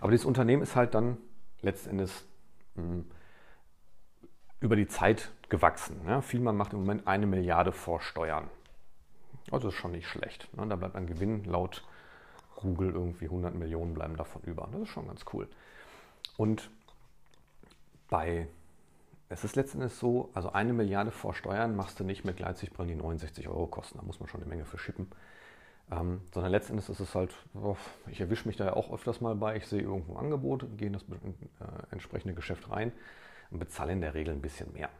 Aber 0.00 0.10
dieses 0.10 0.26
Unternehmen 0.26 0.62
ist 0.62 0.76
halt 0.76 0.94
dann 0.94 1.18
letztendlich 1.60 2.12
hm, 2.76 3.04
über 4.60 4.76
die 4.76 4.86
Zeit 4.86 5.30
gewachsen. 5.48 6.00
Ja, 6.06 6.20
Vielmann 6.20 6.56
macht 6.56 6.72
im 6.72 6.80
Moment 6.80 7.06
eine 7.06 7.26
Milliarde 7.26 7.72
vor 7.72 8.00
Steuern. 8.00 8.48
Also 9.50 9.68
ist 9.68 9.74
schon 9.74 9.92
nicht 9.92 10.06
schlecht. 10.06 10.48
Ne? 10.56 10.66
Da 10.66 10.76
bleibt 10.76 10.96
ein 10.96 11.06
Gewinn 11.06 11.44
laut 11.44 11.84
Google 12.56 12.92
irgendwie 12.92 13.24
100 13.24 13.54
Millionen 13.54 13.92
bleiben 13.92 14.16
davon 14.16 14.42
über. 14.42 14.68
Das 14.72 14.82
ist 14.82 14.88
schon 14.88 15.08
ganz 15.08 15.24
cool. 15.32 15.48
Und 16.36 16.70
bei, 18.08 18.46
es 19.32 19.44
ist 19.44 19.56
letztendlich 19.56 19.92
so, 19.94 20.30
also 20.34 20.52
eine 20.52 20.72
Milliarde 20.72 21.10
vor 21.10 21.34
Steuern 21.34 21.74
machst 21.74 21.98
du 21.98 22.04
nicht 22.04 22.24
mit 22.24 22.36
Gleitsichtbrillen, 22.36 22.88
die 22.88 22.96
69 22.96 23.48
Euro 23.48 23.66
kosten. 23.66 23.98
Da 23.98 24.04
muss 24.04 24.20
man 24.20 24.28
schon 24.28 24.40
eine 24.42 24.48
Menge 24.48 24.64
für 24.66 24.78
schippen. 24.78 25.08
Ähm, 25.90 26.20
sondern 26.32 26.52
letztendlich 26.52 26.88
ist 26.88 27.00
es 27.00 27.14
halt, 27.14 27.34
ich 28.10 28.20
erwische 28.20 28.46
mich 28.46 28.56
da 28.56 28.66
ja 28.66 28.72
auch 28.74 28.92
öfters 28.92 29.20
mal 29.20 29.34
bei, 29.34 29.56
ich 29.56 29.66
sehe 29.66 29.80
irgendwo 29.80 30.12
ein 30.12 30.24
Angebot, 30.24 30.66
gehe 30.76 30.86
in 30.86 30.92
das 30.92 31.02
äh, 31.02 31.06
entsprechende 31.90 32.34
Geschäft 32.34 32.70
rein 32.70 32.92
und 33.50 33.58
bezahle 33.58 33.92
in 33.92 34.00
der 34.00 34.14
Regel 34.14 34.34
ein 34.34 34.42
bisschen 34.42 34.72
mehr. 34.72 34.90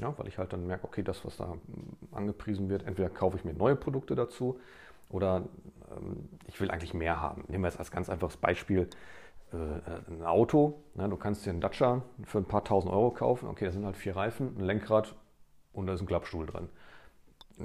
Ja, 0.00 0.16
weil 0.16 0.28
ich 0.28 0.38
halt 0.38 0.52
dann 0.52 0.66
merke, 0.66 0.84
okay, 0.84 1.02
das, 1.02 1.24
was 1.24 1.38
da 1.38 1.54
angepriesen 2.12 2.68
wird, 2.68 2.86
entweder 2.86 3.10
kaufe 3.10 3.36
ich 3.36 3.44
mir 3.44 3.54
neue 3.54 3.74
Produkte 3.74 4.14
dazu 4.14 4.60
oder 5.08 5.44
ähm, 5.90 6.28
ich 6.46 6.60
will 6.60 6.70
eigentlich 6.70 6.94
mehr 6.94 7.20
haben. 7.20 7.44
Nehmen 7.48 7.64
wir 7.64 7.68
jetzt 7.68 7.78
als 7.78 7.90
ganz 7.90 8.08
einfaches 8.08 8.36
Beispiel 8.36 8.88
ein 9.52 10.24
Auto. 10.24 10.82
Ne? 10.94 11.08
Du 11.08 11.16
kannst 11.16 11.46
dir 11.46 11.50
einen 11.50 11.60
Dacia 11.60 12.02
für 12.24 12.38
ein 12.38 12.44
paar 12.44 12.64
tausend 12.64 12.92
Euro 12.92 13.10
kaufen. 13.10 13.48
Okay, 13.48 13.64
da 13.64 13.70
sind 13.70 13.84
halt 13.84 13.96
vier 13.96 14.16
Reifen, 14.16 14.56
ein 14.58 14.64
Lenkrad 14.64 15.14
und 15.72 15.86
da 15.86 15.94
ist 15.94 16.00
ein 16.00 16.06
Klappstuhl 16.06 16.46
drin. 16.46 16.68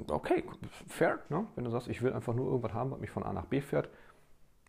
Okay, 0.08 0.44
fair. 0.88 1.20
Ne? 1.28 1.46
Wenn 1.54 1.64
du 1.64 1.70
sagst, 1.70 1.88
ich 1.88 2.02
will 2.02 2.12
einfach 2.12 2.34
nur 2.34 2.46
irgendwas 2.46 2.72
haben, 2.72 2.90
was 2.90 3.00
mich 3.00 3.10
von 3.10 3.22
A 3.22 3.32
nach 3.32 3.46
B 3.46 3.60
fährt, 3.60 3.88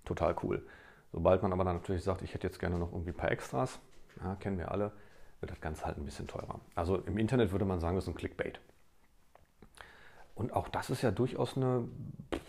total 0.03 0.35
cool. 0.43 0.65
Sobald 1.11 1.41
man 1.41 1.53
aber 1.53 1.63
dann 1.63 1.77
natürlich 1.77 2.03
sagt, 2.03 2.21
ich 2.21 2.33
hätte 2.33 2.45
jetzt 2.45 2.59
gerne 2.59 2.77
noch 2.77 2.91
irgendwie 2.91 3.11
ein 3.11 3.17
paar 3.17 3.31
Extras, 3.31 3.79
ja, 4.21 4.35
kennen 4.35 4.57
wir 4.57 4.71
alle, 4.71 4.91
wird 5.39 5.51
das 5.51 5.61
Ganze 5.61 5.85
halt 5.85 5.97
ein 5.97 6.05
bisschen 6.05 6.27
teurer. 6.27 6.59
Also 6.75 6.97
im 6.97 7.17
Internet 7.17 7.51
würde 7.51 7.65
man 7.65 7.79
sagen, 7.79 7.95
das 7.95 8.05
ist 8.05 8.09
ein 8.09 8.15
Clickbait. 8.15 8.59
Und 10.35 10.51
auch 10.51 10.67
das 10.67 10.89
ist 10.89 11.01
ja 11.01 11.11
durchaus 11.11 11.55
eine, 11.55 11.87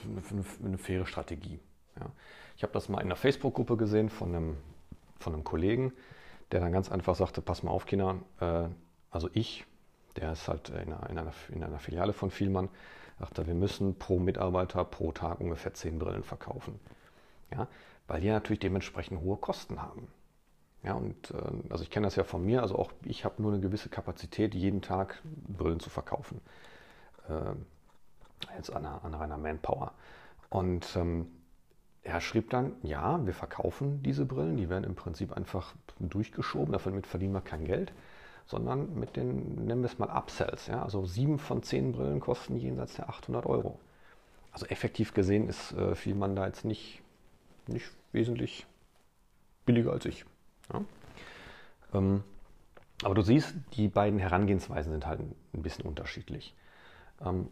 eine, 0.04 0.44
eine 0.64 0.78
faire 0.78 1.06
Strategie. 1.06 1.61
Ja. 1.99 2.11
Ich 2.57 2.62
habe 2.62 2.73
das 2.73 2.88
mal 2.88 2.99
in 2.99 3.07
einer 3.07 3.17
Facebook-Gruppe 3.17 3.76
gesehen 3.76 4.09
von 4.09 4.35
einem, 4.35 4.57
von 5.19 5.35
einem 5.35 5.45
Kollegen, 5.45 5.93
der 6.53 6.61
dann 6.61 6.73
ganz 6.73 6.91
einfach 6.91 7.15
sagte, 7.15 7.43
pass 7.43 7.62
mal 7.62 7.71
auf, 7.71 7.87
Kinder, 7.87 8.17
äh, 8.41 8.69
also 9.11 9.29
ich, 9.33 9.67
der 10.17 10.33
ist 10.33 10.49
halt 10.49 10.71
in 10.71 10.93
einer, 10.93 11.11
in 11.11 11.19
einer, 11.19 11.33
in 11.50 11.62
einer 11.62 11.79
Filiale 11.79 12.12
von 12.12 12.31
Vielmann, 12.31 12.69
sagte, 13.19 13.47
wir 13.47 13.55
müssen 13.55 13.99
pro 13.99 14.19
Mitarbeiter 14.19 14.85
pro 14.85 15.12
Tag 15.12 15.41
ungefähr 15.41 15.75
zehn 15.75 15.99
Brillen 15.99 16.23
verkaufen. 16.23 16.79
Ja, 17.53 17.69
weil 18.09 18.21
die 18.21 18.29
natürlich 18.29 18.61
dementsprechend 18.61 19.21
hohe 19.21 19.37
Kosten 19.37 19.81
haben. 19.81 20.09
Ja, 20.83 20.95
und 20.95 21.31
äh, 21.31 21.71
also 21.71 21.83
ich 21.83 21.91
kenne 21.91 22.07
das 22.07 22.17
ja 22.17 22.25
von 22.25 22.45
mir, 22.45 22.62
also 22.62 22.76
auch 22.76 22.93
ich 23.05 23.25
habe 23.25 23.43
nur 23.43 23.53
eine 23.53 23.61
gewisse 23.61 23.88
Kapazität, 23.88 24.55
jeden 24.55 24.83
Tag 24.83 25.21
Brillen 25.25 25.81
zu 25.81 25.91
verkaufen. 25.91 26.41
Äh, 27.29 27.55
jetzt 28.57 28.71
an, 28.71 28.85
einer, 28.85 29.05
an 29.05 29.15
reiner 29.15 29.38
Manpower. 29.38 29.93
Und 30.49 30.95
ähm, 30.97 31.29
er 32.07 32.21
schrieb 32.21 32.51
dann, 32.51 32.73
ja, 32.83 33.25
wir 33.27 33.35
verkaufen 33.35 34.03
diese 34.03 34.25
Brillen, 34.25 34.57
die 34.57 34.69
werden 34.69 34.85
im 34.85 34.95
Prinzip 34.95 35.33
einfach 35.33 35.75
durchgeschoben, 35.99 36.73
damit 36.73 37.07
verdienen 37.07 37.33
wir 37.35 37.41
kein 37.41 37.65
Geld, 37.65 37.93
sondern 38.47 38.99
mit 38.99 39.17
den, 39.17 39.67
nennen 39.67 39.83
wir 39.83 39.91
es 39.91 39.99
mal 39.99 40.09
Upsells. 40.09 40.69
Ja? 40.69 40.83
Also 40.83 41.05
sieben 41.05 41.39
von 41.39 41.63
zehn 41.65 41.93
Brillen 41.93 42.21
kosten 42.21 42.57
jenseits 42.57 42.95
der 42.95 43.09
800 43.09 43.45
Euro. 43.47 43.81
Also 44.53 44.67
effektiv 44.67 45.15
gesehen 45.15 45.49
ist 45.49 45.73
äh, 45.73 45.97
Vielmann 45.97 46.37
da 46.37 46.47
jetzt 46.47 46.65
nicht, 46.65 47.03
nicht 47.67 47.91
wesentlich 48.13 48.67
billiger 49.65 49.91
als 49.91 50.05
ich. 50.05 50.25
Ja? 50.73 50.85
Ähm, 51.93 52.23
aber 53.03 53.17
du 53.17 53.23
siehst, 53.23 53.53
die 53.75 53.89
beiden 53.89 54.21
Herangehensweisen 54.21 54.93
sind 54.93 55.07
halt 55.07 55.21
ein 55.21 55.63
bisschen 55.63 55.85
unterschiedlich. 55.85 56.55
Ähm, 57.21 57.49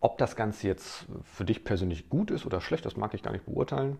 ob 0.00 0.18
das 0.18 0.36
Ganze 0.36 0.66
jetzt 0.68 1.06
für 1.24 1.44
dich 1.44 1.64
persönlich 1.64 2.08
gut 2.08 2.30
ist 2.30 2.46
oder 2.46 2.60
schlecht, 2.60 2.86
das 2.86 2.96
mag 2.96 3.14
ich 3.14 3.22
gar 3.22 3.32
nicht 3.32 3.46
beurteilen. 3.46 3.98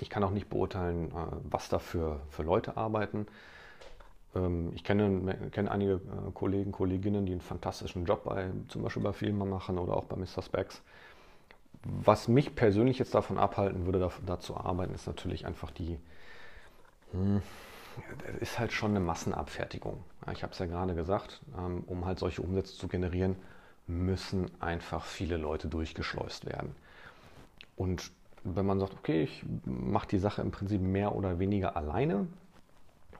Ich 0.00 0.10
kann 0.10 0.22
auch 0.22 0.30
nicht 0.30 0.48
beurteilen, 0.48 1.10
äh, 1.10 1.36
was 1.42 1.68
da 1.68 1.78
für, 1.78 2.20
für 2.30 2.42
Leute 2.42 2.76
arbeiten. 2.76 3.26
Ähm, 4.34 4.70
ich 4.74 4.84
kenne, 4.84 5.50
kenne 5.50 5.70
einige 5.70 5.94
äh, 5.94 6.30
Kollegen, 6.34 6.72
Kolleginnen, 6.72 7.26
die 7.26 7.32
einen 7.32 7.40
fantastischen 7.40 8.04
Job 8.04 8.24
bei, 8.24 8.50
zum 8.68 8.82
Beispiel 8.82 9.02
bei 9.02 9.12
Filmen 9.12 9.48
machen 9.48 9.78
oder 9.78 9.96
auch 9.96 10.04
bei 10.04 10.16
Mr. 10.16 10.42
Specs. 10.42 10.82
Was 11.82 12.28
mich 12.28 12.54
persönlich 12.54 12.98
jetzt 12.98 13.14
davon 13.14 13.38
abhalten 13.38 13.86
würde, 13.86 14.10
da, 14.26 14.40
zu 14.40 14.56
arbeiten, 14.56 14.94
ist 14.94 15.06
natürlich 15.06 15.46
einfach 15.46 15.70
die, 15.70 15.98
hm, 17.12 17.40
ist 18.40 18.58
halt 18.58 18.72
schon 18.72 18.90
eine 18.90 19.00
Massenabfertigung. 19.00 20.04
Ich 20.32 20.42
habe 20.42 20.52
es 20.52 20.58
ja 20.58 20.66
gerade 20.66 20.94
gesagt, 20.94 21.40
ähm, 21.56 21.84
um 21.86 22.04
halt 22.04 22.18
solche 22.18 22.42
Umsätze 22.42 22.76
zu 22.76 22.88
generieren, 22.88 23.36
müssen 23.88 24.50
einfach 24.60 25.04
viele 25.04 25.36
Leute 25.36 25.68
durchgeschleust 25.68 26.46
werden. 26.46 26.74
Und 27.76 28.12
wenn 28.44 28.66
man 28.66 28.78
sagt, 28.78 28.94
okay, 28.94 29.22
ich 29.22 29.44
mache 29.64 30.08
die 30.08 30.18
Sache 30.18 30.42
im 30.42 30.50
Prinzip 30.50 30.80
mehr 30.80 31.14
oder 31.14 31.38
weniger 31.38 31.76
alleine 31.76 32.26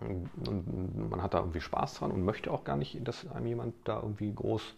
und 0.01 1.11
man 1.11 1.23
hat 1.23 1.35
da 1.35 1.39
irgendwie 1.39 1.61
Spaß 1.61 1.95
dran 1.95 2.13
und 2.13 2.25
möchte 2.25 2.53
auch 2.53 2.65
gar 2.65 2.77
nicht, 2.77 3.07
dass 3.07 3.29
einem 3.33 3.47
jemand 3.47 3.75
da 3.85 4.01
irgendwie 4.01 4.33
groß 4.33 4.75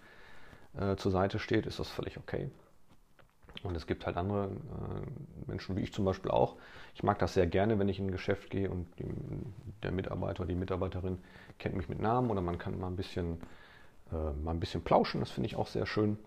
äh, 0.79 0.97
zur 0.97 1.13
Seite 1.13 1.39
steht, 1.39 1.67
ist 1.67 1.79
das 1.79 1.91
völlig 1.91 2.17
okay. 2.17 2.51
Und 3.63 3.77
es 3.77 3.87
gibt 3.87 4.07
halt 4.07 4.17
andere 4.17 4.47
äh, 4.47 5.49
Menschen, 5.51 5.77
wie 5.77 5.83
ich 5.83 5.93
zum 5.93 6.05
Beispiel 6.05 6.31
auch. 6.31 6.57
Ich 6.95 7.03
mag 7.03 7.19
das 7.19 7.35
sehr 7.35 7.47
gerne, 7.47 7.79
wenn 7.79 7.89
ich 7.89 7.99
in 7.99 8.07
ein 8.07 8.13
Geschäft 8.13 8.51
gehe 8.51 8.71
und 8.71 8.87
die, 8.99 9.05
der 9.83 9.93
Mitarbeiter 9.93 10.41
oder 10.41 10.49
die 10.49 10.55
Mitarbeiterin 10.55 11.19
kennt 11.59 11.77
mich 11.77 11.89
mit 11.89 12.01
Namen 12.01 12.31
oder 12.31 12.41
man 12.41 12.59
kann 12.59 12.79
mal 12.79 12.87
ein 12.87 12.97
bisschen 12.97 13.39
äh, 14.13 14.33
mal 14.43 14.53
ein 14.53 14.61
bisschen 14.61 14.83
plauschen, 14.83 15.21
das 15.21 15.31
finde 15.31 15.49
ich 15.49 15.57
auch 15.57 15.67
sehr 15.67 15.87
schön. 15.87 16.19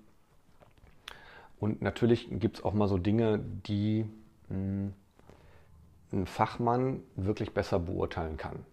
Und 1.60 1.82
natürlich 1.82 2.28
gibt 2.30 2.58
es 2.58 2.64
auch 2.64 2.74
mal 2.74 2.88
so 2.88 2.98
Dinge, 2.98 3.40
die 3.40 4.06
mh, 4.50 4.56
hm, 4.56 4.94
ein 6.12 6.28
Fachmann 6.28 7.02
wirklich 7.16 7.54
besser 7.54 7.80
beurteilen 7.80 8.38
kann. 8.38 8.66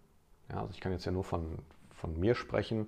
Ja, 0.51 0.61
also 0.61 0.73
ich 0.73 0.81
kann 0.81 0.93
jetzt 0.93 1.05
ja 1.05 1.13
nur 1.13 1.25
von, 1.25 1.59
von 1.95 2.19
mir 2.19 2.35
sprechen. 2.35 2.87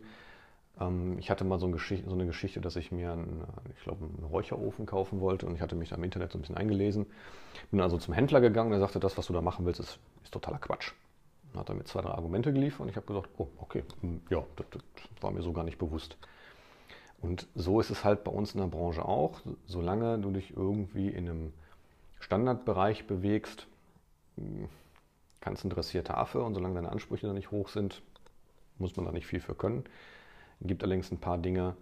Ähm, 0.81 1.19
ich 1.19 1.31
hatte 1.31 1.45
mal 1.45 1.59
so, 1.59 1.67
ein 1.67 1.73
Geschichte, 1.73 2.09
so, 2.09 2.15
eine 2.15 2.27
Geschichte, 2.27 2.61
dass 2.61 2.77
ich 2.77 2.93
mir 2.93 3.13
einen, 3.13 3.45
ich 3.77 3.83
glaube, 3.83 4.05
einen 4.05 4.25
Räucherofen 4.25 4.87
kaufen 4.87 5.21
wollte 5.21 5.47
und 5.47 5.55
ich 5.55 5.61
hatte 5.61 5.77
mich 5.77 5.91
da 5.91 5.97
im 5.97 6.05
Internet 6.05 6.33
so 6.33 6.39
ein 6.39 6.43
bisschen 6.43 6.57
eingelesen. 6.57 7.07
Bin 7.71 7.81
also 7.81 7.99
zum 7.99 8.15
Händler 8.15 8.41
gegangen 8.41 8.69
und 8.69 8.77
er 8.77 8.81
sagte, 8.81 9.01
das, 9.01 9.17
was 9.17 9.27
du 9.27 9.33
da 9.33 9.41
machen 9.41 9.65
willst, 9.65 9.81
ist, 9.81 9.99
ist 10.23 10.33
totaler 10.33 10.59
Quatsch. 10.59 10.93
Hat 11.55 11.69
er 11.69 11.75
mir 11.75 11.85
zwei, 11.85 12.01
drei 12.01 12.11
Argumente 12.11 12.53
geliefert 12.53 12.81
und 12.81 12.89
ich 12.89 12.97
habe 12.97 13.07
gesagt, 13.07 13.29
oh, 13.39 13.49
okay, 13.59 13.85
hm, 14.01 14.23
ja, 14.31 14.45
das, 14.57 14.67
das, 14.71 14.83
war 15.21 15.31
mir 15.31 15.43
so 15.43 15.53
gar 15.53 15.65
nicht 15.65 15.79
bewusst. 15.79 16.17
Und 17.21 17.47
so 17.55 17.79
ist 17.79 17.91
es 17.91 18.05
halt 18.05 18.25
bei 18.25 18.33
uns 18.33 18.55
in 18.55 18.61
der 18.61 18.67
Branche 18.67 19.05
auch. 19.05 19.41
Solange 19.67 20.19
du 20.19 20.31
dich 20.31 20.57
irgendwie 20.57 21.09
in 21.09 21.29
einem 21.29 21.53
Standardbereich 22.21 23.07
bewegst, 23.07 23.67
hm, 24.37 24.69
kannst 25.41 25.65
ein 25.65 25.73
Affe 26.09 26.43
und 26.43 26.55
solange 26.55 26.75
deine 26.77 26.91
Ansprüche 26.91 27.27
da 27.27 27.33
nicht 27.33 27.51
hoch 27.51 27.69
sind, 27.69 28.03
muss 28.79 28.97
man 28.97 29.05
da 29.05 29.13
nicht 29.13 29.27
viel 29.27 29.41
für 29.41 29.55
können. 29.55 29.85
Es 30.61 30.69
gibt 30.69 30.83
allerdings 30.83 31.11
ein 31.11 31.19
paar 31.19 31.39
Dinge, 31.39 31.77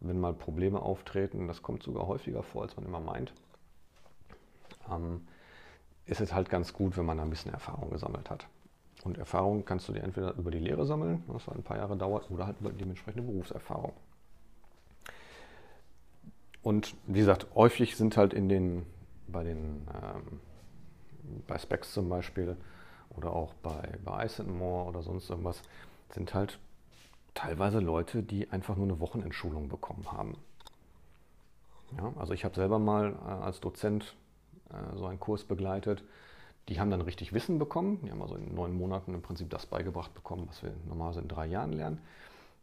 wenn 0.00 0.18
mal 0.18 0.34
Probleme 0.34 0.80
auftreten, 0.80 1.46
das 1.46 1.62
kommt 1.62 1.82
sogar 1.82 2.06
häufiger 2.06 2.42
vor, 2.42 2.62
als 2.62 2.76
man 2.76 2.84
immer 2.84 3.00
meint, 3.00 3.32
ähm, 4.90 5.26
ist 6.06 6.20
es 6.20 6.32
halt 6.32 6.48
ganz 6.50 6.72
gut, 6.72 6.96
wenn 6.96 7.06
man 7.06 7.18
da 7.18 7.22
ein 7.22 7.30
bisschen 7.30 7.52
Erfahrung 7.52 7.90
gesammelt 7.90 8.30
hat. 8.30 8.46
Und 9.04 9.18
Erfahrung 9.18 9.64
kannst 9.64 9.88
du 9.88 9.92
dir 9.92 10.02
entweder 10.02 10.34
über 10.34 10.50
die 10.50 10.58
Lehre 10.58 10.86
sammeln, 10.86 11.24
was 11.26 11.48
ein 11.48 11.62
paar 11.62 11.76
Jahre 11.76 11.96
dauert, 11.96 12.30
oder 12.30 12.46
halt 12.46 12.60
über 12.60 12.70
dementsprechende 12.70 13.26
Berufserfahrung. 13.26 13.92
Und 16.62 16.94
wie 17.06 17.18
gesagt, 17.18 17.46
häufig 17.54 17.96
sind 17.96 18.16
halt 18.16 18.32
in 18.32 18.48
den, 18.48 18.86
bei 19.26 19.42
den, 19.42 19.86
ähm, 19.92 20.40
bei 21.48 21.58
Specs 21.58 21.92
zum 21.92 22.08
Beispiel 22.08 22.56
oder 23.10 23.32
auch 23.32 23.54
bei, 23.54 23.98
bei 24.04 24.24
Ice 24.24 24.44
More 24.44 24.88
oder 24.88 25.02
sonst 25.02 25.28
irgendwas, 25.28 25.62
sind 26.10 26.32
halt 26.34 26.58
teilweise 27.34 27.80
Leute, 27.80 28.22
die 28.22 28.50
einfach 28.50 28.76
nur 28.76 28.86
eine 28.86 29.00
Wochenendschulung 29.00 29.68
bekommen 29.68 30.10
haben. 30.12 30.36
Ja, 31.96 32.12
also 32.16 32.32
ich 32.32 32.44
habe 32.44 32.54
selber 32.54 32.78
mal 32.78 33.12
äh, 33.12 33.28
als 33.28 33.60
Dozent 33.60 34.14
äh, 34.70 34.96
so 34.96 35.06
einen 35.06 35.20
Kurs 35.20 35.44
begleitet, 35.44 36.04
die 36.68 36.78
haben 36.78 36.90
dann 36.90 37.00
richtig 37.00 37.32
Wissen 37.32 37.58
bekommen. 37.58 38.00
Die 38.04 38.10
haben 38.10 38.22
also 38.22 38.36
in 38.36 38.54
neun 38.54 38.72
Monaten 38.72 39.14
im 39.14 39.22
Prinzip 39.22 39.50
das 39.50 39.66
beigebracht 39.66 40.14
bekommen, 40.14 40.46
was 40.48 40.62
wir 40.62 40.72
normalerweise 40.86 41.20
in 41.20 41.28
drei 41.28 41.46
Jahren 41.46 41.72
lernen. 41.72 42.00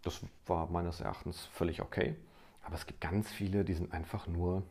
Das 0.03 0.21
war 0.45 0.67
meines 0.67 1.01
Erachtens 1.01 1.45
völlig 1.45 1.81
okay. 1.81 2.15
Aber 2.63 2.75
es 2.75 2.85
gibt 2.85 3.01
ganz 3.01 3.29
viele, 3.29 3.65
die 3.65 3.73
sind 3.73 3.93
einfach 3.93 4.27
nur, 4.27 4.63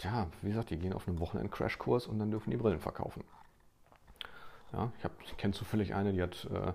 ja, 0.00 0.26
wie 0.40 0.48
gesagt, 0.48 0.70
die 0.70 0.78
gehen 0.78 0.92
auf 0.92 1.06
einen 1.06 1.20
Wochenend-Crashkurs 1.20 2.06
und 2.06 2.18
dann 2.18 2.30
dürfen 2.30 2.50
die 2.50 2.56
Brillen 2.56 2.80
verkaufen. 2.80 3.22
Ja, 4.72 4.90
ich, 4.98 5.04
ich 5.30 5.36
kenne 5.36 5.52
zufällig 5.52 5.94
eine, 5.94 6.12
die 6.12 6.22
hat 6.22 6.48
äh, 6.50 6.72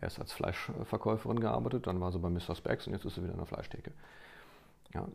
erst 0.00 0.18
als 0.18 0.32
Fleischverkäuferin 0.32 1.38
gearbeitet, 1.38 1.86
dann 1.86 2.00
war 2.00 2.10
sie 2.10 2.18
bei 2.18 2.30
Mr. 2.30 2.56
Specs 2.56 2.86
und 2.86 2.94
jetzt 2.94 3.04
ist 3.04 3.14
sie 3.14 3.22
wieder 3.22 3.32
in 3.32 3.38
der 3.38 3.46
Fleischtheke. 3.46 3.92
Ja, 4.94 5.06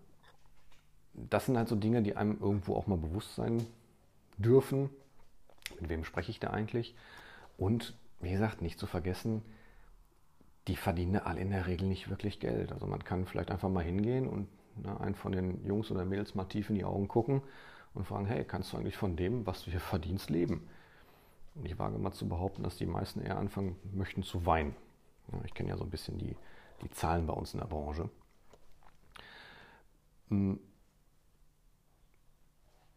das 1.14 1.48
sind 1.48 1.58
halt 1.58 1.68
so 1.68 1.76
Dinge, 1.76 2.02
die 2.02 2.16
einem 2.16 2.38
irgendwo 2.40 2.76
auch 2.76 2.88
mal 2.88 2.98
bewusst 2.98 3.36
sein 3.36 3.66
dürfen 4.38 4.90
mit 5.80 5.90
wem 5.90 6.04
spreche 6.04 6.32
ich 6.32 6.40
da 6.40 6.50
eigentlich? 6.50 6.96
Und 7.58 7.96
wie 8.22 8.32
gesagt, 8.32 8.62
nicht 8.62 8.80
zu 8.80 8.88
vergessen, 8.88 9.42
die 10.68 10.76
verdienen 10.76 11.18
alle 11.18 11.40
in 11.40 11.52
der 11.52 11.68
Regel 11.68 11.88
nicht 11.88 12.10
wirklich 12.10 12.40
Geld. 12.40 12.72
Also 12.72 12.86
man 12.86 13.04
kann 13.04 13.26
vielleicht 13.26 13.52
einfach 13.52 13.70
mal 13.70 13.84
hingehen 13.84 14.28
und 14.28 14.48
ne, 14.78 15.00
einen 15.00 15.16
von 15.16 15.32
den 15.32 15.66
Jungs 15.66 15.90
oder 15.92 16.06
Mädels 16.06 16.36
mal 16.36 16.46
tief 16.46 16.70
in 16.70 16.76
die 16.76 16.86
Augen 16.86 17.08
gucken 17.08 17.42
und 17.94 18.06
fragen, 18.06 18.26
hey, 18.26 18.44
kannst 18.46 18.74
du 18.74 18.78
eigentlich 18.78 18.98
von 18.98 19.16
dem, 19.16 19.46
was 19.46 19.64
du 19.64 19.72
hier 19.72 19.80
verdienst, 19.80 20.30
leben? 20.30 20.68
Und 21.56 21.66
ich 21.66 21.78
wage 21.80 21.98
mal 21.98 22.12
zu 22.12 22.28
behaupten, 22.28 22.64
dass 22.64 22.78
die 22.78 22.86
meisten 22.86 23.22
eher 23.22 23.38
anfangen 23.38 23.76
möchten 23.94 24.24
zu 24.24 24.46
weinen. 24.46 24.76
Ja, 25.32 25.40
ich 25.46 25.54
kenne 25.54 25.70
ja 25.70 25.78
so 25.78 25.84
ein 25.84 25.90
bisschen 25.90 26.18
die, 26.18 26.36
die 26.82 26.90
Zahlen 26.92 27.26
bei 27.26 27.34
uns 27.34 27.54
in 27.54 27.60
der 27.60 27.68
Branche. 27.68 28.10
Hm. 30.30 30.60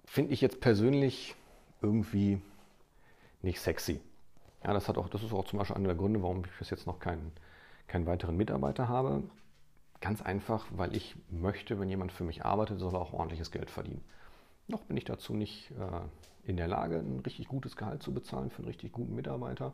Finde 0.05 0.33
ich 0.33 0.43
jetzt 0.43 0.61
persönlich 0.61 1.35
irgendwie 1.81 2.41
nicht 3.43 3.61
sexy. 3.61 4.01
Ja, 4.65 4.73
das, 4.73 4.89
hat 4.89 4.99
auch, 4.99 5.09
das 5.09 5.23
ist 5.23 5.33
auch 5.33 5.45
zum 5.45 5.59
Beispiel 5.59 5.77
einer 5.77 5.89
der 5.89 5.97
Gründe, 5.97 6.23
warum 6.23 6.45
ich 6.45 6.59
bis 6.59 6.71
jetzt 6.71 6.87
noch 6.87 7.01
keinen, 7.01 7.33
keinen 7.89 8.07
weiteren 8.07 8.37
Mitarbeiter 8.37 8.89
habe? 8.89 9.23
Ganz 10.01 10.23
einfach, 10.23 10.67
weil 10.71 10.95
ich 10.95 11.17
möchte, 11.31 11.79
wenn 11.79 11.89
jemand 11.89 12.13
für 12.13 12.25
mich 12.25 12.45
arbeitet, 12.45 12.79
soll 12.79 12.95
er 12.95 13.01
auch 13.01 13.13
ordentliches 13.13 13.51
Geld 13.51 13.71
verdienen. 13.71 14.05
Noch 14.69 14.83
bin 14.83 14.97
ich 14.97 15.05
dazu 15.05 15.35
nicht 15.35 15.71
äh, 15.73 16.49
in 16.49 16.57
der 16.57 16.69
Lage, 16.69 16.97
ein 16.97 17.21
richtig 17.21 17.49
gutes 17.49 17.77
Gehalt 17.77 18.03
zu 18.03 18.15
bezahlen 18.15 18.51
für 18.51 18.59
einen 18.59 18.69
richtig 18.69 18.93
guten 18.93 19.15
Mitarbeiter. 19.15 19.73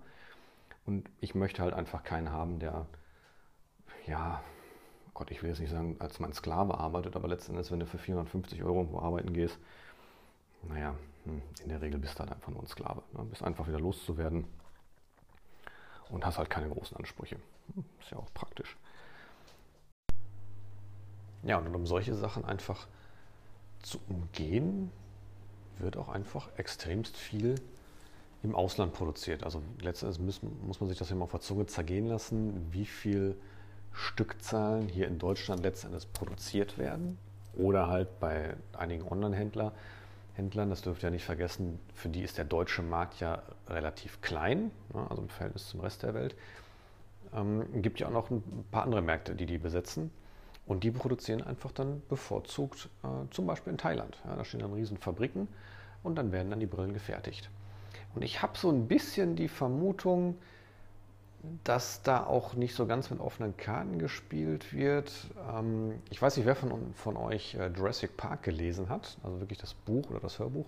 Und 0.87 1.11
ich 1.21 1.35
möchte 1.35 1.63
halt 1.63 1.75
einfach 1.75 2.03
keinen 2.03 2.33
haben, 2.33 2.59
der, 2.59 2.87
ja, 4.07 4.43
Gott, 5.13 5.31
ich 5.31 5.43
will 5.43 5.51
jetzt 5.51 5.61
nicht 5.61 5.71
sagen, 5.71 5.97
als 5.99 6.21
mein 6.21 6.33
Sklave 6.33 6.79
arbeitet, 6.79 7.17
aber 7.17 7.29
letztendlich, 7.29 7.71
wenn 7.71 7.81
du 7.81 7.87
für 7.87 7.99
450 7.99 8.63
Euro 8.63 8.79
irgendwo 8.79 9.01
arbeiten 9.01 9.33
gehst, 9.33 9.59
naja, 10.63 10.95
hm, 11.25 11.43
in 11.63 11.69
der 11.69 11.81
Regel 11.81 11.99
bist 11.99 12.15
du 12.15 12.21
halt 12.21 12.33
einfach 12.33 12.51
nur 12.51 12.63
ein 12.63 12.67
Sklave. 12.67 13.03
Ne? 13.13 13.25
Bist 13.25 13.43
einfach 13.43 13.67
wieder 13.69 13.81
loszuwerden 13.81 14.47
und 16.11 16.25
hast 16.25 16.39
halt 16.39 16.51
keine 16.51 16.69
großen 16.69 16.97
Ansprüche. 16.97 17.37
Hm, 17.75 17.85
ist 18.01 18.11
ja 18.11 18.19
auch 18.19 18.33
praktisch. 18.35 18.77
Ja, 21.43 21.59
und 21.59 21.75
um 21.75 21.87
solche 21.87 22.15
Sachen 22.15 22.45
einfach 22.45 22.87
zu 23.83 24.01
umgehen, 24.09 24.91
wird 25.79 25.97
auch 25.97 26.09
einfach 26.09 26.49
extremst 26.57 27.17
viel 27.17 27.55
im 28.43 28.55
Ausland 28.55 28.93
produziert. 28.93 29.45
Also 29.45 29.63
letztendlich 29.81 30.21
muss, 30.21 30.43
muss 30.43 30.81
man 30.81 30.89
sich 30.89 30.99
das 30.99 31.11
ja 31.11 31.17
mal 31.17 31.25
auf 31.25 31.31
der 31.31 31.41
Zunge 31.41 31.67
zergehen 31.67 32.07
lassen, 32.07 32.67
wie 32.73 32.87
viel 32.87 33.37
Stückzahlen 33.93 34.89
hier 34.89 35.07
in 35.09 35.19
Deutschland 35.19 35.63
letztendlich 35.63 36.13
produziert 36.13 36.79
werden. 36.79 37.19
Oder 37.57 37.89
halt 37.89 38.21
bei 38.21 38.57
einigen 38.77 39.07
Online-Händlern, 39.07 39.73
Händlern, 40.39 40.71
das 40.71 40.83
dürft 40.83 41.03
ihr 41.03 41.11
nicht 41.11 41.25
vergessen, 41.25 41.81
für 41.95 42.09
die 42.09 42.23
ist 42.23 42.39
der 42.39 42.45
deutsche 42.45 42.81
Markt 42.81 43.19
ja 43.21 43.43
relativ 43.67 44.21
klein, 44.21 44.71
ne, 44.95 45.05
also 45.11 45.21
im 45.21 45.29
Verhältnis 45.29 45.69
zum 45.69 45.81
Rest 45.81 46.05
der 46.05 46.15
Welt. 46.15 46.37
Ähm, 47.35 47.83
gibt 47.83 47.99
ja 48.01 48.07
auch 48.07 48.13
noch 48.13 48.31
ein 48.31 48.65
paar 48.71 48.85
andere 48.85 49.03
Märkte, 49.03 49.35
die 49.35 49.47
die 49.47 49.59
besetzen. 49.59 50.11
Und 50.65 50.85
die 50.85 50.91
produzieren 50.91 51.43
einfach 51.43 51.73
dann 51.73 52.03
bevorzugt 52.09 52.89
äh, 53.03 53.09
zum 53.31 53.47
Beispiel 53.47 53.73
in 53.73 53.79
Thailand. 53.79 54.19
Ja, 54.25 54.37
da 54.37 54.45
stehen 54.45 54.61
dann 54.61 54.73
riesen 54.73 54.97
Fabriken 54.97 55.49
und 56.03 56.17
dann 56.17 56.31
werden 56.31 56.51
dann 56.51 56.61
die 56.61 56.67
Brillen 56.67 56.93
gefertigt. 56.93 57.51
Und 58.15 58.23
ich 58.23 58.41
habe 58.41 58.57
so 58.57 58.71
ein 58.71 58.87
bisschen 58.87 59.35
die 59.35 59.49
Vermutung, 59.49 60.37
dass 61.65 62.03
da 62.03 62.25
auch 62.25 62.55
nicht 62.55 62.75
so 62.75 62.87
ganz 62.87 63.11
mit 63.11 63.21
offenen 63.21 63.57
Karten 63.57 63.99
gespielt 63.99 64.73
wird. 64.73 65.13
Ähm, 65.53 65.95
ich 66.11 66.21
weiß 66.21 66.37
nicht, 66.37 66.47
wer 66.47 66.57
von, 66.57 66.95
von 66.95 67.17
euch 67.17 67.55
äh, 67.55 67.69
Jurassic 67.69 68.17
Park 68.17 68.43
gelesen 68.43 68.89
hat, 68.89 69.19
also 69.23 69.41
wirklich 69.41 69.59
das 69.59 69.75
Buch 69.75 70.11
oder 70.11 70.21
das 70.21 70.39
Hörbuch. 70.39 70.67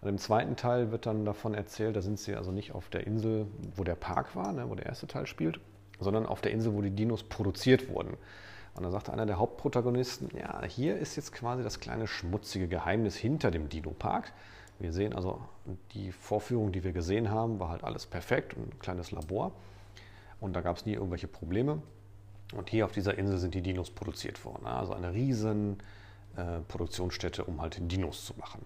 Und 0.00 0.08
Im 0.08 0.18
zweiten 0.18 0.56
Teil 0.56 0.92
wird 0.92 1.06
dann 1.06 1.24
davon 1.24 1.54
erzählt, 1.54 1.96
da 1.96 2.02
sind 2.02 2.18
sie 2.18 2.36
also 2.36 2.52
nicht 2.52 2.72
auf 2.72 2.88
der 2.88 3.06
Insel, 3.06 3.46
wo 3.74 3.84
der 3.84 3.96
Park 3.96 4.36
war, 4.36 4.52
ne, 4.52 4.70
wo 4.70 4.74
der 4.74 4.86
erste 4.86 5.06
Teil 5.06 5.26
spielt, 5.26 5.60
sondern 5.98 6.24
auf 6.24 6.40
der 6.40 6.52
Insel, 6.52 6.74
wo 6.74 6.82
die 6.82 6.90
Dinos 6.90 7.24
produziert 7.24 7.88
wurden. 7.88 8.16
Und 8.74 8.84
da 8.84 8.90
sagte 8.90 9.12
einer 9.12 9.26
der 9.26 9.38
Hauptprotagonisten, 9.38 10.30
ja, 10.38 10.64
hier 10.64 10.96
ist 10.96 11.16
jetzt 11.16 11.32
quasi 11.32 11.64
das 11.64 11.80
kleine 11.80 12.06
schmutzige 12.06 12.68
Geheimnis 12.68 13.16
hinter 13.16 13.50
dem 13.50 13.68
Dino-Park. 13.68 14.32
Wir 14.78 14.92
sehen 14.92 15.12
also, 15.14 15.40
die 15.94 16.12
Vorführung, 16.12 16.70
die 16.70 16.84
wir 16.84 16.92
gesehen 16.92 17.30
haben, 17.30 17.58
war 17.58 17.70
halt 17.70 17.82
alles 17.82 18.06
perfekt 18.06 18.54
und 18.54 18.72
ein 18.72 18.78
kleines 18.78 19.10
Labor. 19.10 19.50
Und 20.40 20.54
da 20.54 20.60
gab 20.60 20.76
es 20.76 20.86
nie 20.86 20.94
irgendwelche 20.94 21.28
Probleme. 21.28 21.82
Und 22.54 22.70
hier 22.70 22.84
auf 22.84 22.92
dieser 22.92 23.18
Insel 23.18 23.38
sind 23.38 23.54
die 23.54 23.62
Dinos 23.62 23.90
produziert 23.90 24.44
worden. 24.44 24.66
Also 24.66 24.94
eine 24.94 25.12
riesen 25.12 25.78
äh, 26.36 26.60
Produktionsstätte, 26.68 27.44
um 27.44 27.60
halt 27.60 27.78
Dinos 27.90 28.24
zu 28.24 28.34
machen. 28.38 28.64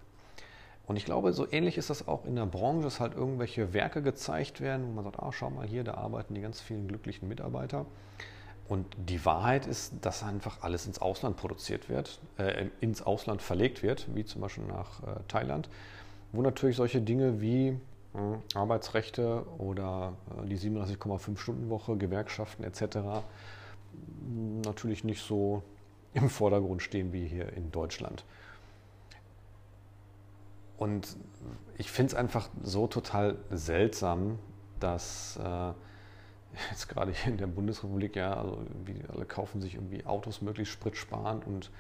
Und 0.86 0.96
ich 0.96 1.04
glaube, 1.04 1.32
so 1.32 1.50
ähnlich 1.50 1.78
ist 1.78 1.90
das 1.90 2.06
auch 2.08 2.24
in 2.24 2.36
der 2.36 2.46
Branche, 2.46 2.82
dass 2.82 3.00
halt 3.00 3.14
irgendwelche 3.14 3.72
Werke 3.72 4.02
gezeigt 4.02 4.60
werden, 4.60 4.86
wo 4.86 4.92
man 4.92 5.04
sagt, 5.04 5.20
ah, 5.20 5.32
schau 5.32 5.50
mal 5.50 5.66
hier, 5.66 5.84
da 5.84 5.94
arbeiten 5.94 6.34
die 6.34 6.40
ganz 6.40 6.60
vielen 6.60 6.88
glücklichen 6.88 7.28
Mitarbeiter. 7.28 7.86
Und 8.68 8.86
die 8.96 9.24
Wahrheit 9.24 9.66
ist, 9.66 9.94
dass 10.02 10.22
einfach 10.22 10.62
alles 10.62 10.86
ins 10.86 10.98
Ausland 10.98 11.36
produziert 11.36 11.88
wird, 11.88 12.20
äh, 12.38 12.66
ins 12.80 13.02
Ausland 13.02 13.42
verlegt 13.42 13.82
wird, 13.82 14.06
wie 14.14 14.24
zum 14.24 14.40
Beispiel 14.40 14.64
nach 14.64 15.02
äh, 15.02 15.20
Thailand, 15.28 15.68
wo 16.32 16.42
natürlich 16.42 16.76
solche 16.76 17.00
Dinge 17.00 17.40
wie 17.40 17.78
Arbeitsrechte 18.54 19.46
oder 19.58 20.14
äh, 20.42 20.46
die 20.46 20.58
37,5 20.58 21.38
Stunden 21.38 21.70
Woche, 21.70 21.96
Gewerkschaften 21.96 22.64
etc. 22.64 23.24
natürlich 24.64 25.04
nicht 25.04 25.22
so 25.22 25.62
im 26.14 26.28
Vordergrund 26.28 26.82
stehen 26.82 27.12
wie 27.12 27.26
hier 27.26 27.52
in 27.54 27.70
Deutschland. 27.72 28.24
Und 30.76 31.16
ich 31.78 31.90
finde 31.90 32.12
es 32.12 32.14
einfach 32.14 32.48
so 32.62 32.86
total 32.86 33.36
seltsam, 33.50 34.38
dass 34.80 35.38
äh, 35.42 35.72
jetzt 36.70 36.88
gerade 36.88 37.12
hier 37.12 37.32
in 37.32 37.38
der 37.38 37.46
Bundesrepublik, 37.46 38.16
ja, 38.16 38.34
also 38.34 38.58
alle 39.08 39.24
kaufen 39.24 39.60
sich 39.60 39.74
irgendwie 39.76 40.04
Autos 40.04 40.42
möglichst 40.42 40.74
spritsparend 40.74 41.46
und 41.46 41.70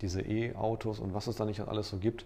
diese 0.00 0.20
E-Autos 0.20 0.98
und 0.98 1.14
was 1.14 1.26
es 1.26 1.36
da 1.36 1.44
nicht 1.44 1.60
alles 1.60 1.90
so 1.90 1.98
gibt. 1.98 2.24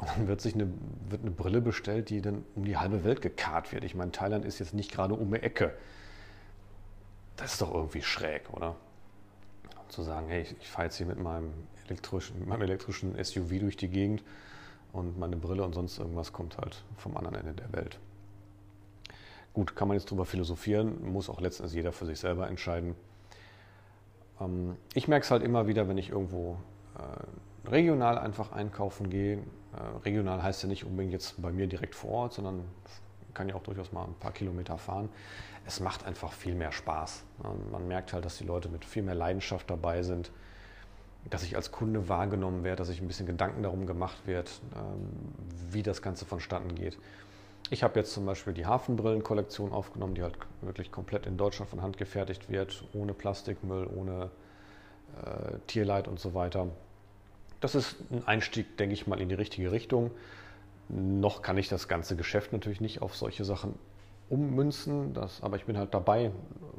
Und 0.00 0.08
dann 0.16 0.28
wird 0.28 0.40
sich 0.40 0.54
eine, 0.54 0.66
wird 1.10 1.20
eine 1.20 1.30
Brille 1.30 1.60
bestellt, 1.60 2.08
die 2.08 2.22
dann 2.22 2.44
um 2.54 2.64
die 2.64 2.78
halbe 2.78 3.04
Welt 3.04 3.20
gekarrt 3.20 3.70
wird. 3.72 3.84
Ich 3.84 3.94
meine, 3.94 4.12
Thailand 4.12 4.46
ist 4.46 4.58
jetzt 4.58 4.72
nicht 4.72 4.90
gerade 4.90 5.14
um 5.14 5.30
die 5.30 5.40
Ecke. 5.40 5.74
Das 7.36 7.52
ist 7.52 7.60
doch 7.60 7.74
irgendwie 7.74 8.00
schräg, 8.00 8.50
oder? 8.52 8.76
Zu 9.88 10.02
sagen, 10.02 10.28
hey, 10.28 10.42
ich, 10.42 10.56
ich 10.58 10.68
fahre 10.68 10.86
jetzt 10.86 10.96
hier 10.96 11.06
mit 11.06 11.18
meinem 11.18 11.52
elektrischen, 11.86 12.38
mit 12.38 12.48
meinem 12.48 12.62
elektrischen 12.62 13.22
SUV 13.22 13.58
durch 13.60 13.76
die 13.76 13.88
Gegend 13.88 14.22
und 14.92 15.18
meine 15.18 15.36
Brille 15.36 15.64
und 15.64 15.74
sonst 15.74 15.98
irgendwas 15.98 16.32
kommt 16.32 16.56
halt 16.56 16.82
vom 16.96 17.16
anderen 17.16 17.36
Ende 17.36 17.52
der 17.52 17.72
Welt. 17.72 17.98
Gut, 19.52 19.76
kann 19.76 19.88
man 19.88 19.96
jetzt 19.96 20.10
drüber 20.10 20.24
philosophieren, 20.24 21.12
muss 21.12 21.28
auch 21.28 21.40
letztendlich 21.40 21.74
jeder 21.74 21.92
für 21.92 22.06
sich 22.06 22.20
selber 22.20 22.48
entscheiden. 22.48 22.94
Ähm, 24.40 24.76
ich 24.94 25.08
merke 25.08 25.24
es 25.24 25.30
halt 25.30 25.42
immer 25.42 25.66
wieder, 25.66 25.88
wenn 25.88 25.98
ich 25.98 26.08
irgendwo 26.08 26.56
äh, 26.96 27.24
regional 27.70 28.18
einfach 28.18 28.52
einkaufen 28.52 29.10
gehe. 29.10 29.38
Äh, 29.38 29.98
regional 30.04 30.42
heißt 30.42 30.62
ja 30.62 30.68
nicht 30.68 30.84
unbedingt 30.84 31.12
jetzt 31.12 31.40
bei 31.40 31.52
mir 31.52 31.66
direkt 31.66 31.94
vor 31.94 32.10
Ort, 32.10 32.34
sondern 32.34 32.64
kann 33.34 33.48
ja 33.48 33.54
auch 33.54 33.62
durchaus 33.62 33.92
mal 33.92 34.04
ein 34.04 34.14
paar 34.14 34.32
Kilometer 34.32 34.76
fahren. 34.78 35.08
Es 35.66 35.80
macht 35.80 36.04
einfach 36.04 36.32
viel 36.32 36.54
mehr 36.54 36.72
Spaß. 36.72 37.22
Man 37.70 37.86
merkt 37.86 38.12
halt, 38.12 38.24
dass 38.24 38.38
die 38.38 38.44
Leute 38.44 38.68
mit 38.68 38.84
viel 38.84 39.02
mehr 39.02 39.14
Leidenschaft 39.14 39.70
dabei 39.70 40.02
sind, 40.02 40.30
dass 41.28 41.42
ich 41.42 41.54
als 41.54 41.70
Kunde 41.70 42.08
wahrgenommen 42.08 42.64
werde, 42.64 42.76
dass 42.76 42.88
sich 42.88 43.00
ein 43.00 43.06
bisschen 43.06 43.26
Gedanken 43.26 43.62
darum 43.62 43.86
gemacht 43.86 44.26
wird, 44.26 44.60
ähm, 44.74 45.08
wie 45.70 45.82
das 45.82 46.02
Ganze 46.02 46.24
vonstatten 46.24 46.74
geht. 46.74 46.98
Ich 47.68 47.82
habe 47.82 48.00
jetzt 48.00 48.12
zum 48.12 48.26
Beispiel 48.26 48.52
die 48.52 48.66
Hafenbrillenkollektion 48.66 49.72
aufgenommen, 49.72 50.14
die 50.14 50.22
halt 50.22 50.36
wirklich 50.62 50.90
komplett 50.90 51.26
in 51.26 51.36
Deutschland 51.36 51.70
von 51.70 51.82
Hand 51.82 51.98
gefertigt 51.98 52.50
wird, 52.50 52.84
ohne 52.94 53.12
Plastikmüll, 53.12 53.86
ohne 53.86 54.30
äh, 55.24 55.58
Tierleid 55.66 56.08
und 56.08 56.18
so 56.18 56.34
weiter. 56.34 56.68
Das 57.60 57.74
ist 57.74 57.96
ein 58.10 58.26
Einstieg, 58.26 58.76
denke 58.78 58.94
ich 58.94 59.06
mal, 59.06 59.20
in 59.20 59.28
die 59.28 59.34
richtige 59.34 59.70
Richtung. 59.70 60.10
Noch 60.88 61.42
kann 61.42 61.58
ich 61.58 61.68
das 61.68 61.88
ganze 61.88 62.16
Geschäft 62.16 62.52
natürlich 62.52 62.80
nicht 62.80 63.02
auf 63.02 63.14
solche 63.14 63.44
Sachen 63.44 63.74
ummünzen, 64.28 65.12
das, 65.12 65.42
aber 65.42 65.56
ich 65.56 65.66
bin 65.66 65.76
halt 65.76 65.92
dabei, 65.92 66.30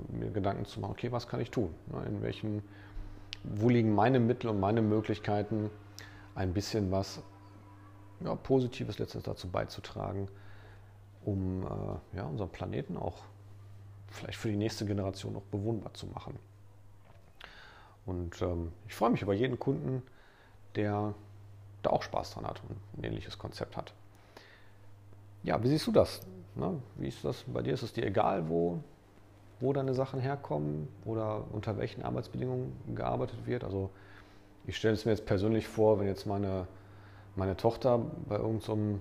mir 0.09 0.31
Gedanken 0.31 0.65
zu 0.65 0.79
machen, 0.79 0.91
okay, 0.91 1.11
was 1.11 1.27
kann 1.27 1.39
ich 1.41 1.51
tun? 1.51 1.73
In 2.07 2.21
welchem, 2.21 2.61
wo 3.43 3.69
liegen 3.69 3.93
meine 3.93 4.19
Mittel 4.19 4.49
und 4.49 4.59
meine 4.59 4.81
Möglichkeiten, 4.81 5.69
ein 6.33 6.53
bisschen 6.53 6.91
was 6.91 7.21
ja, 8.21 8.35
Positives 8.35 8.99
letztens 8.99 9.25
dazu 9.25 9.49
beizutragen, 9.49 10.29
um 11.25 11.63
äh, 11.63 12.17
ja, 12.17 12.23
unseren 12.23 12.49
Planeten 12.49 12.97
auch 12.97 13.23
vielleicht 14.07 14.39
für 14.39 14.49
die 14.49 14.57
nächste 14.57 14.85
Generation 14.85 15.33
noch 15.33 15.43
bewohnbar 15.43 15.93
zu 15.93 16.07
machen. 16.07 16.37
Und 18.05 18.41
ähm, 18.41 18.71
ich 18.87 18.95
freue 18.95 19.09
mich 19.09 19.21
über 19.21 19.33
jeden 19.33 19.59
Kunden, 19.59 20.03
der 20.75 21.13
da 21.81 21.89
auch 21.89 22.03
Spaß 22.03 22.33
dran 22.33 22.45
hat 22.45 22.61
und 22.69 22.77
ein 22.97 23.03
ähnliches 23.03 23.37
Konzept 23.37 23.75
hat. 23.77 23.93
Ja, 25.43 25.61
wie 25.63 25.67
siehst 25.67 25.87
du 25.87 25.91
das? 25.91 26.21
Ne? 26.55 26.79
Wie 26.95 27.07
ist 27.07 27.23
das 27.25 27.43
bei 27.43 27.61
dir? 27.61 27.73
Ist 27.73 27.83
es 27.83 27.93
dir 27.93 28.05
egal, 28.05 28.49
wo, 28.49 28.79
wo 29.59 29.73
deine 29.73 29.93
Sachen 29.93 30.19
herkommen 30.19 30.87
oder 31.05 31.43
unter 31.51 31.77
welchen 31.77 32.03
Arbeitsbedingungen 32.03 32.95
gearbeitet 32.95 33.45
wird? 33.45 33.63
Also 33.63 33.89
ich 34.67 34.77
stelle 34.77 34.93
es 34.93 35.05
mir 35.05 35.11
jetzt 35.11 35.25
persönlich 35.25 35.67
vor, 35.67 35.99
wenn 35.99 36.07
jetzt 36.07 36.25
meine, 36.25 36.67
meine 37.35 37.57
Tochter 37.57 37.99
bei 38.27 38.35
irgendeinem 38.35 38.95
so 38.95 38.99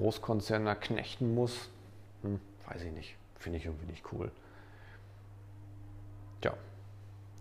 Großkonzerner 0.00 0.74
knechten 0.74 1.34
muss, 1.34 1.70
hm, 2.22 2.40
weiß 2.68 2.82
ich 2.82 2.92
nicht. 2.92 3.16
Finde 3.36 3.58
ich 3.58 3.66
irgendwie 3.66 3.86
nicht 3.86 4.04
cool. 4.12 4.30
Tja, 6.40 6.52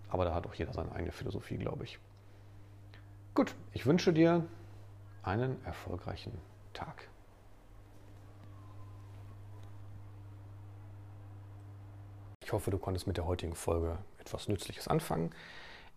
aber 0.09 0.25
da 0.25 0.33
hat 0.33 0.45
auch 0.45 0.53
jeder 0.53 0.73
seine 0.73 0.91
eigene 0.91 1.11
Philosophie, 1.11 1.57
glaube 1.57 1.83
ich. 1.83 1.99
Gut, 3.37 3.53
ich 3.71 3.85
wünsche 3.85 4.13
dir 4.13 4.47
einen 5.21 5.63
erfolgreichen 5.63 6.35
Tag. 6.73 7.07
Ich 12.43 12.51
hoffe, 12.51 12.71
du 12.71 12.79
konntest 12.79 13.05
mit 13.05 13.17
der 13.17 13.27
heutigen 13.27 13.53
Folge 13.53 13.99
etwas 14.17 14.47
Nützliches 14.47 14.87
anfangen. 14.87 15.29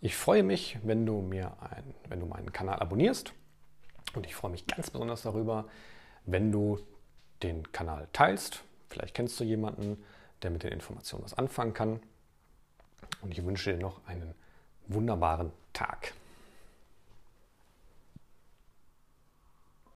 Ich 0.02 0.16
freue 0.16 0.42
mich, 0.42 0.80
wenn 0.82 1.06
du 1.06 1.22
mir 1.22 1.56
ein, 1.62 1.94
wenn 2.10 2.20
du 2.20 2.26
meinen 2.26 2.52
Kanal 2.52 2.78
abonnierst. 2.78 3.32
Und 4.14 4.26
ich 4.26 4.34
freue 4.34 4.50
mich 4.50 4.66
ganz 4.66 4.90
besonders 4.90 5.22
darüber, 5.22 5.66
wenn 6.26 6.52
du 6.52 6.78
den 7.42 7.72
Kanal 7.72 8.06
teilst. 8.12 8.64
Vielleicht 8.90 9.14
kennst 9.14 9.40
du 9.40 9.44
jemanden, 9.44 10.04
der 10.42 10.50
mit 10.50 10.62
den 10.62 10.72
Informationen 10.72 11.24
was 11.24 11.32
anfangen 11.32 11.72
kann. 11.72 12.00
und 13.22 13.32
ich 13.32 13.42
wünsche 13.42 13.72
dir 13.72 13.78
noch 13.78 14.06
einen 14.06 14.34
wunderbaren 14.88 15.52
Tag. 15.72 16.12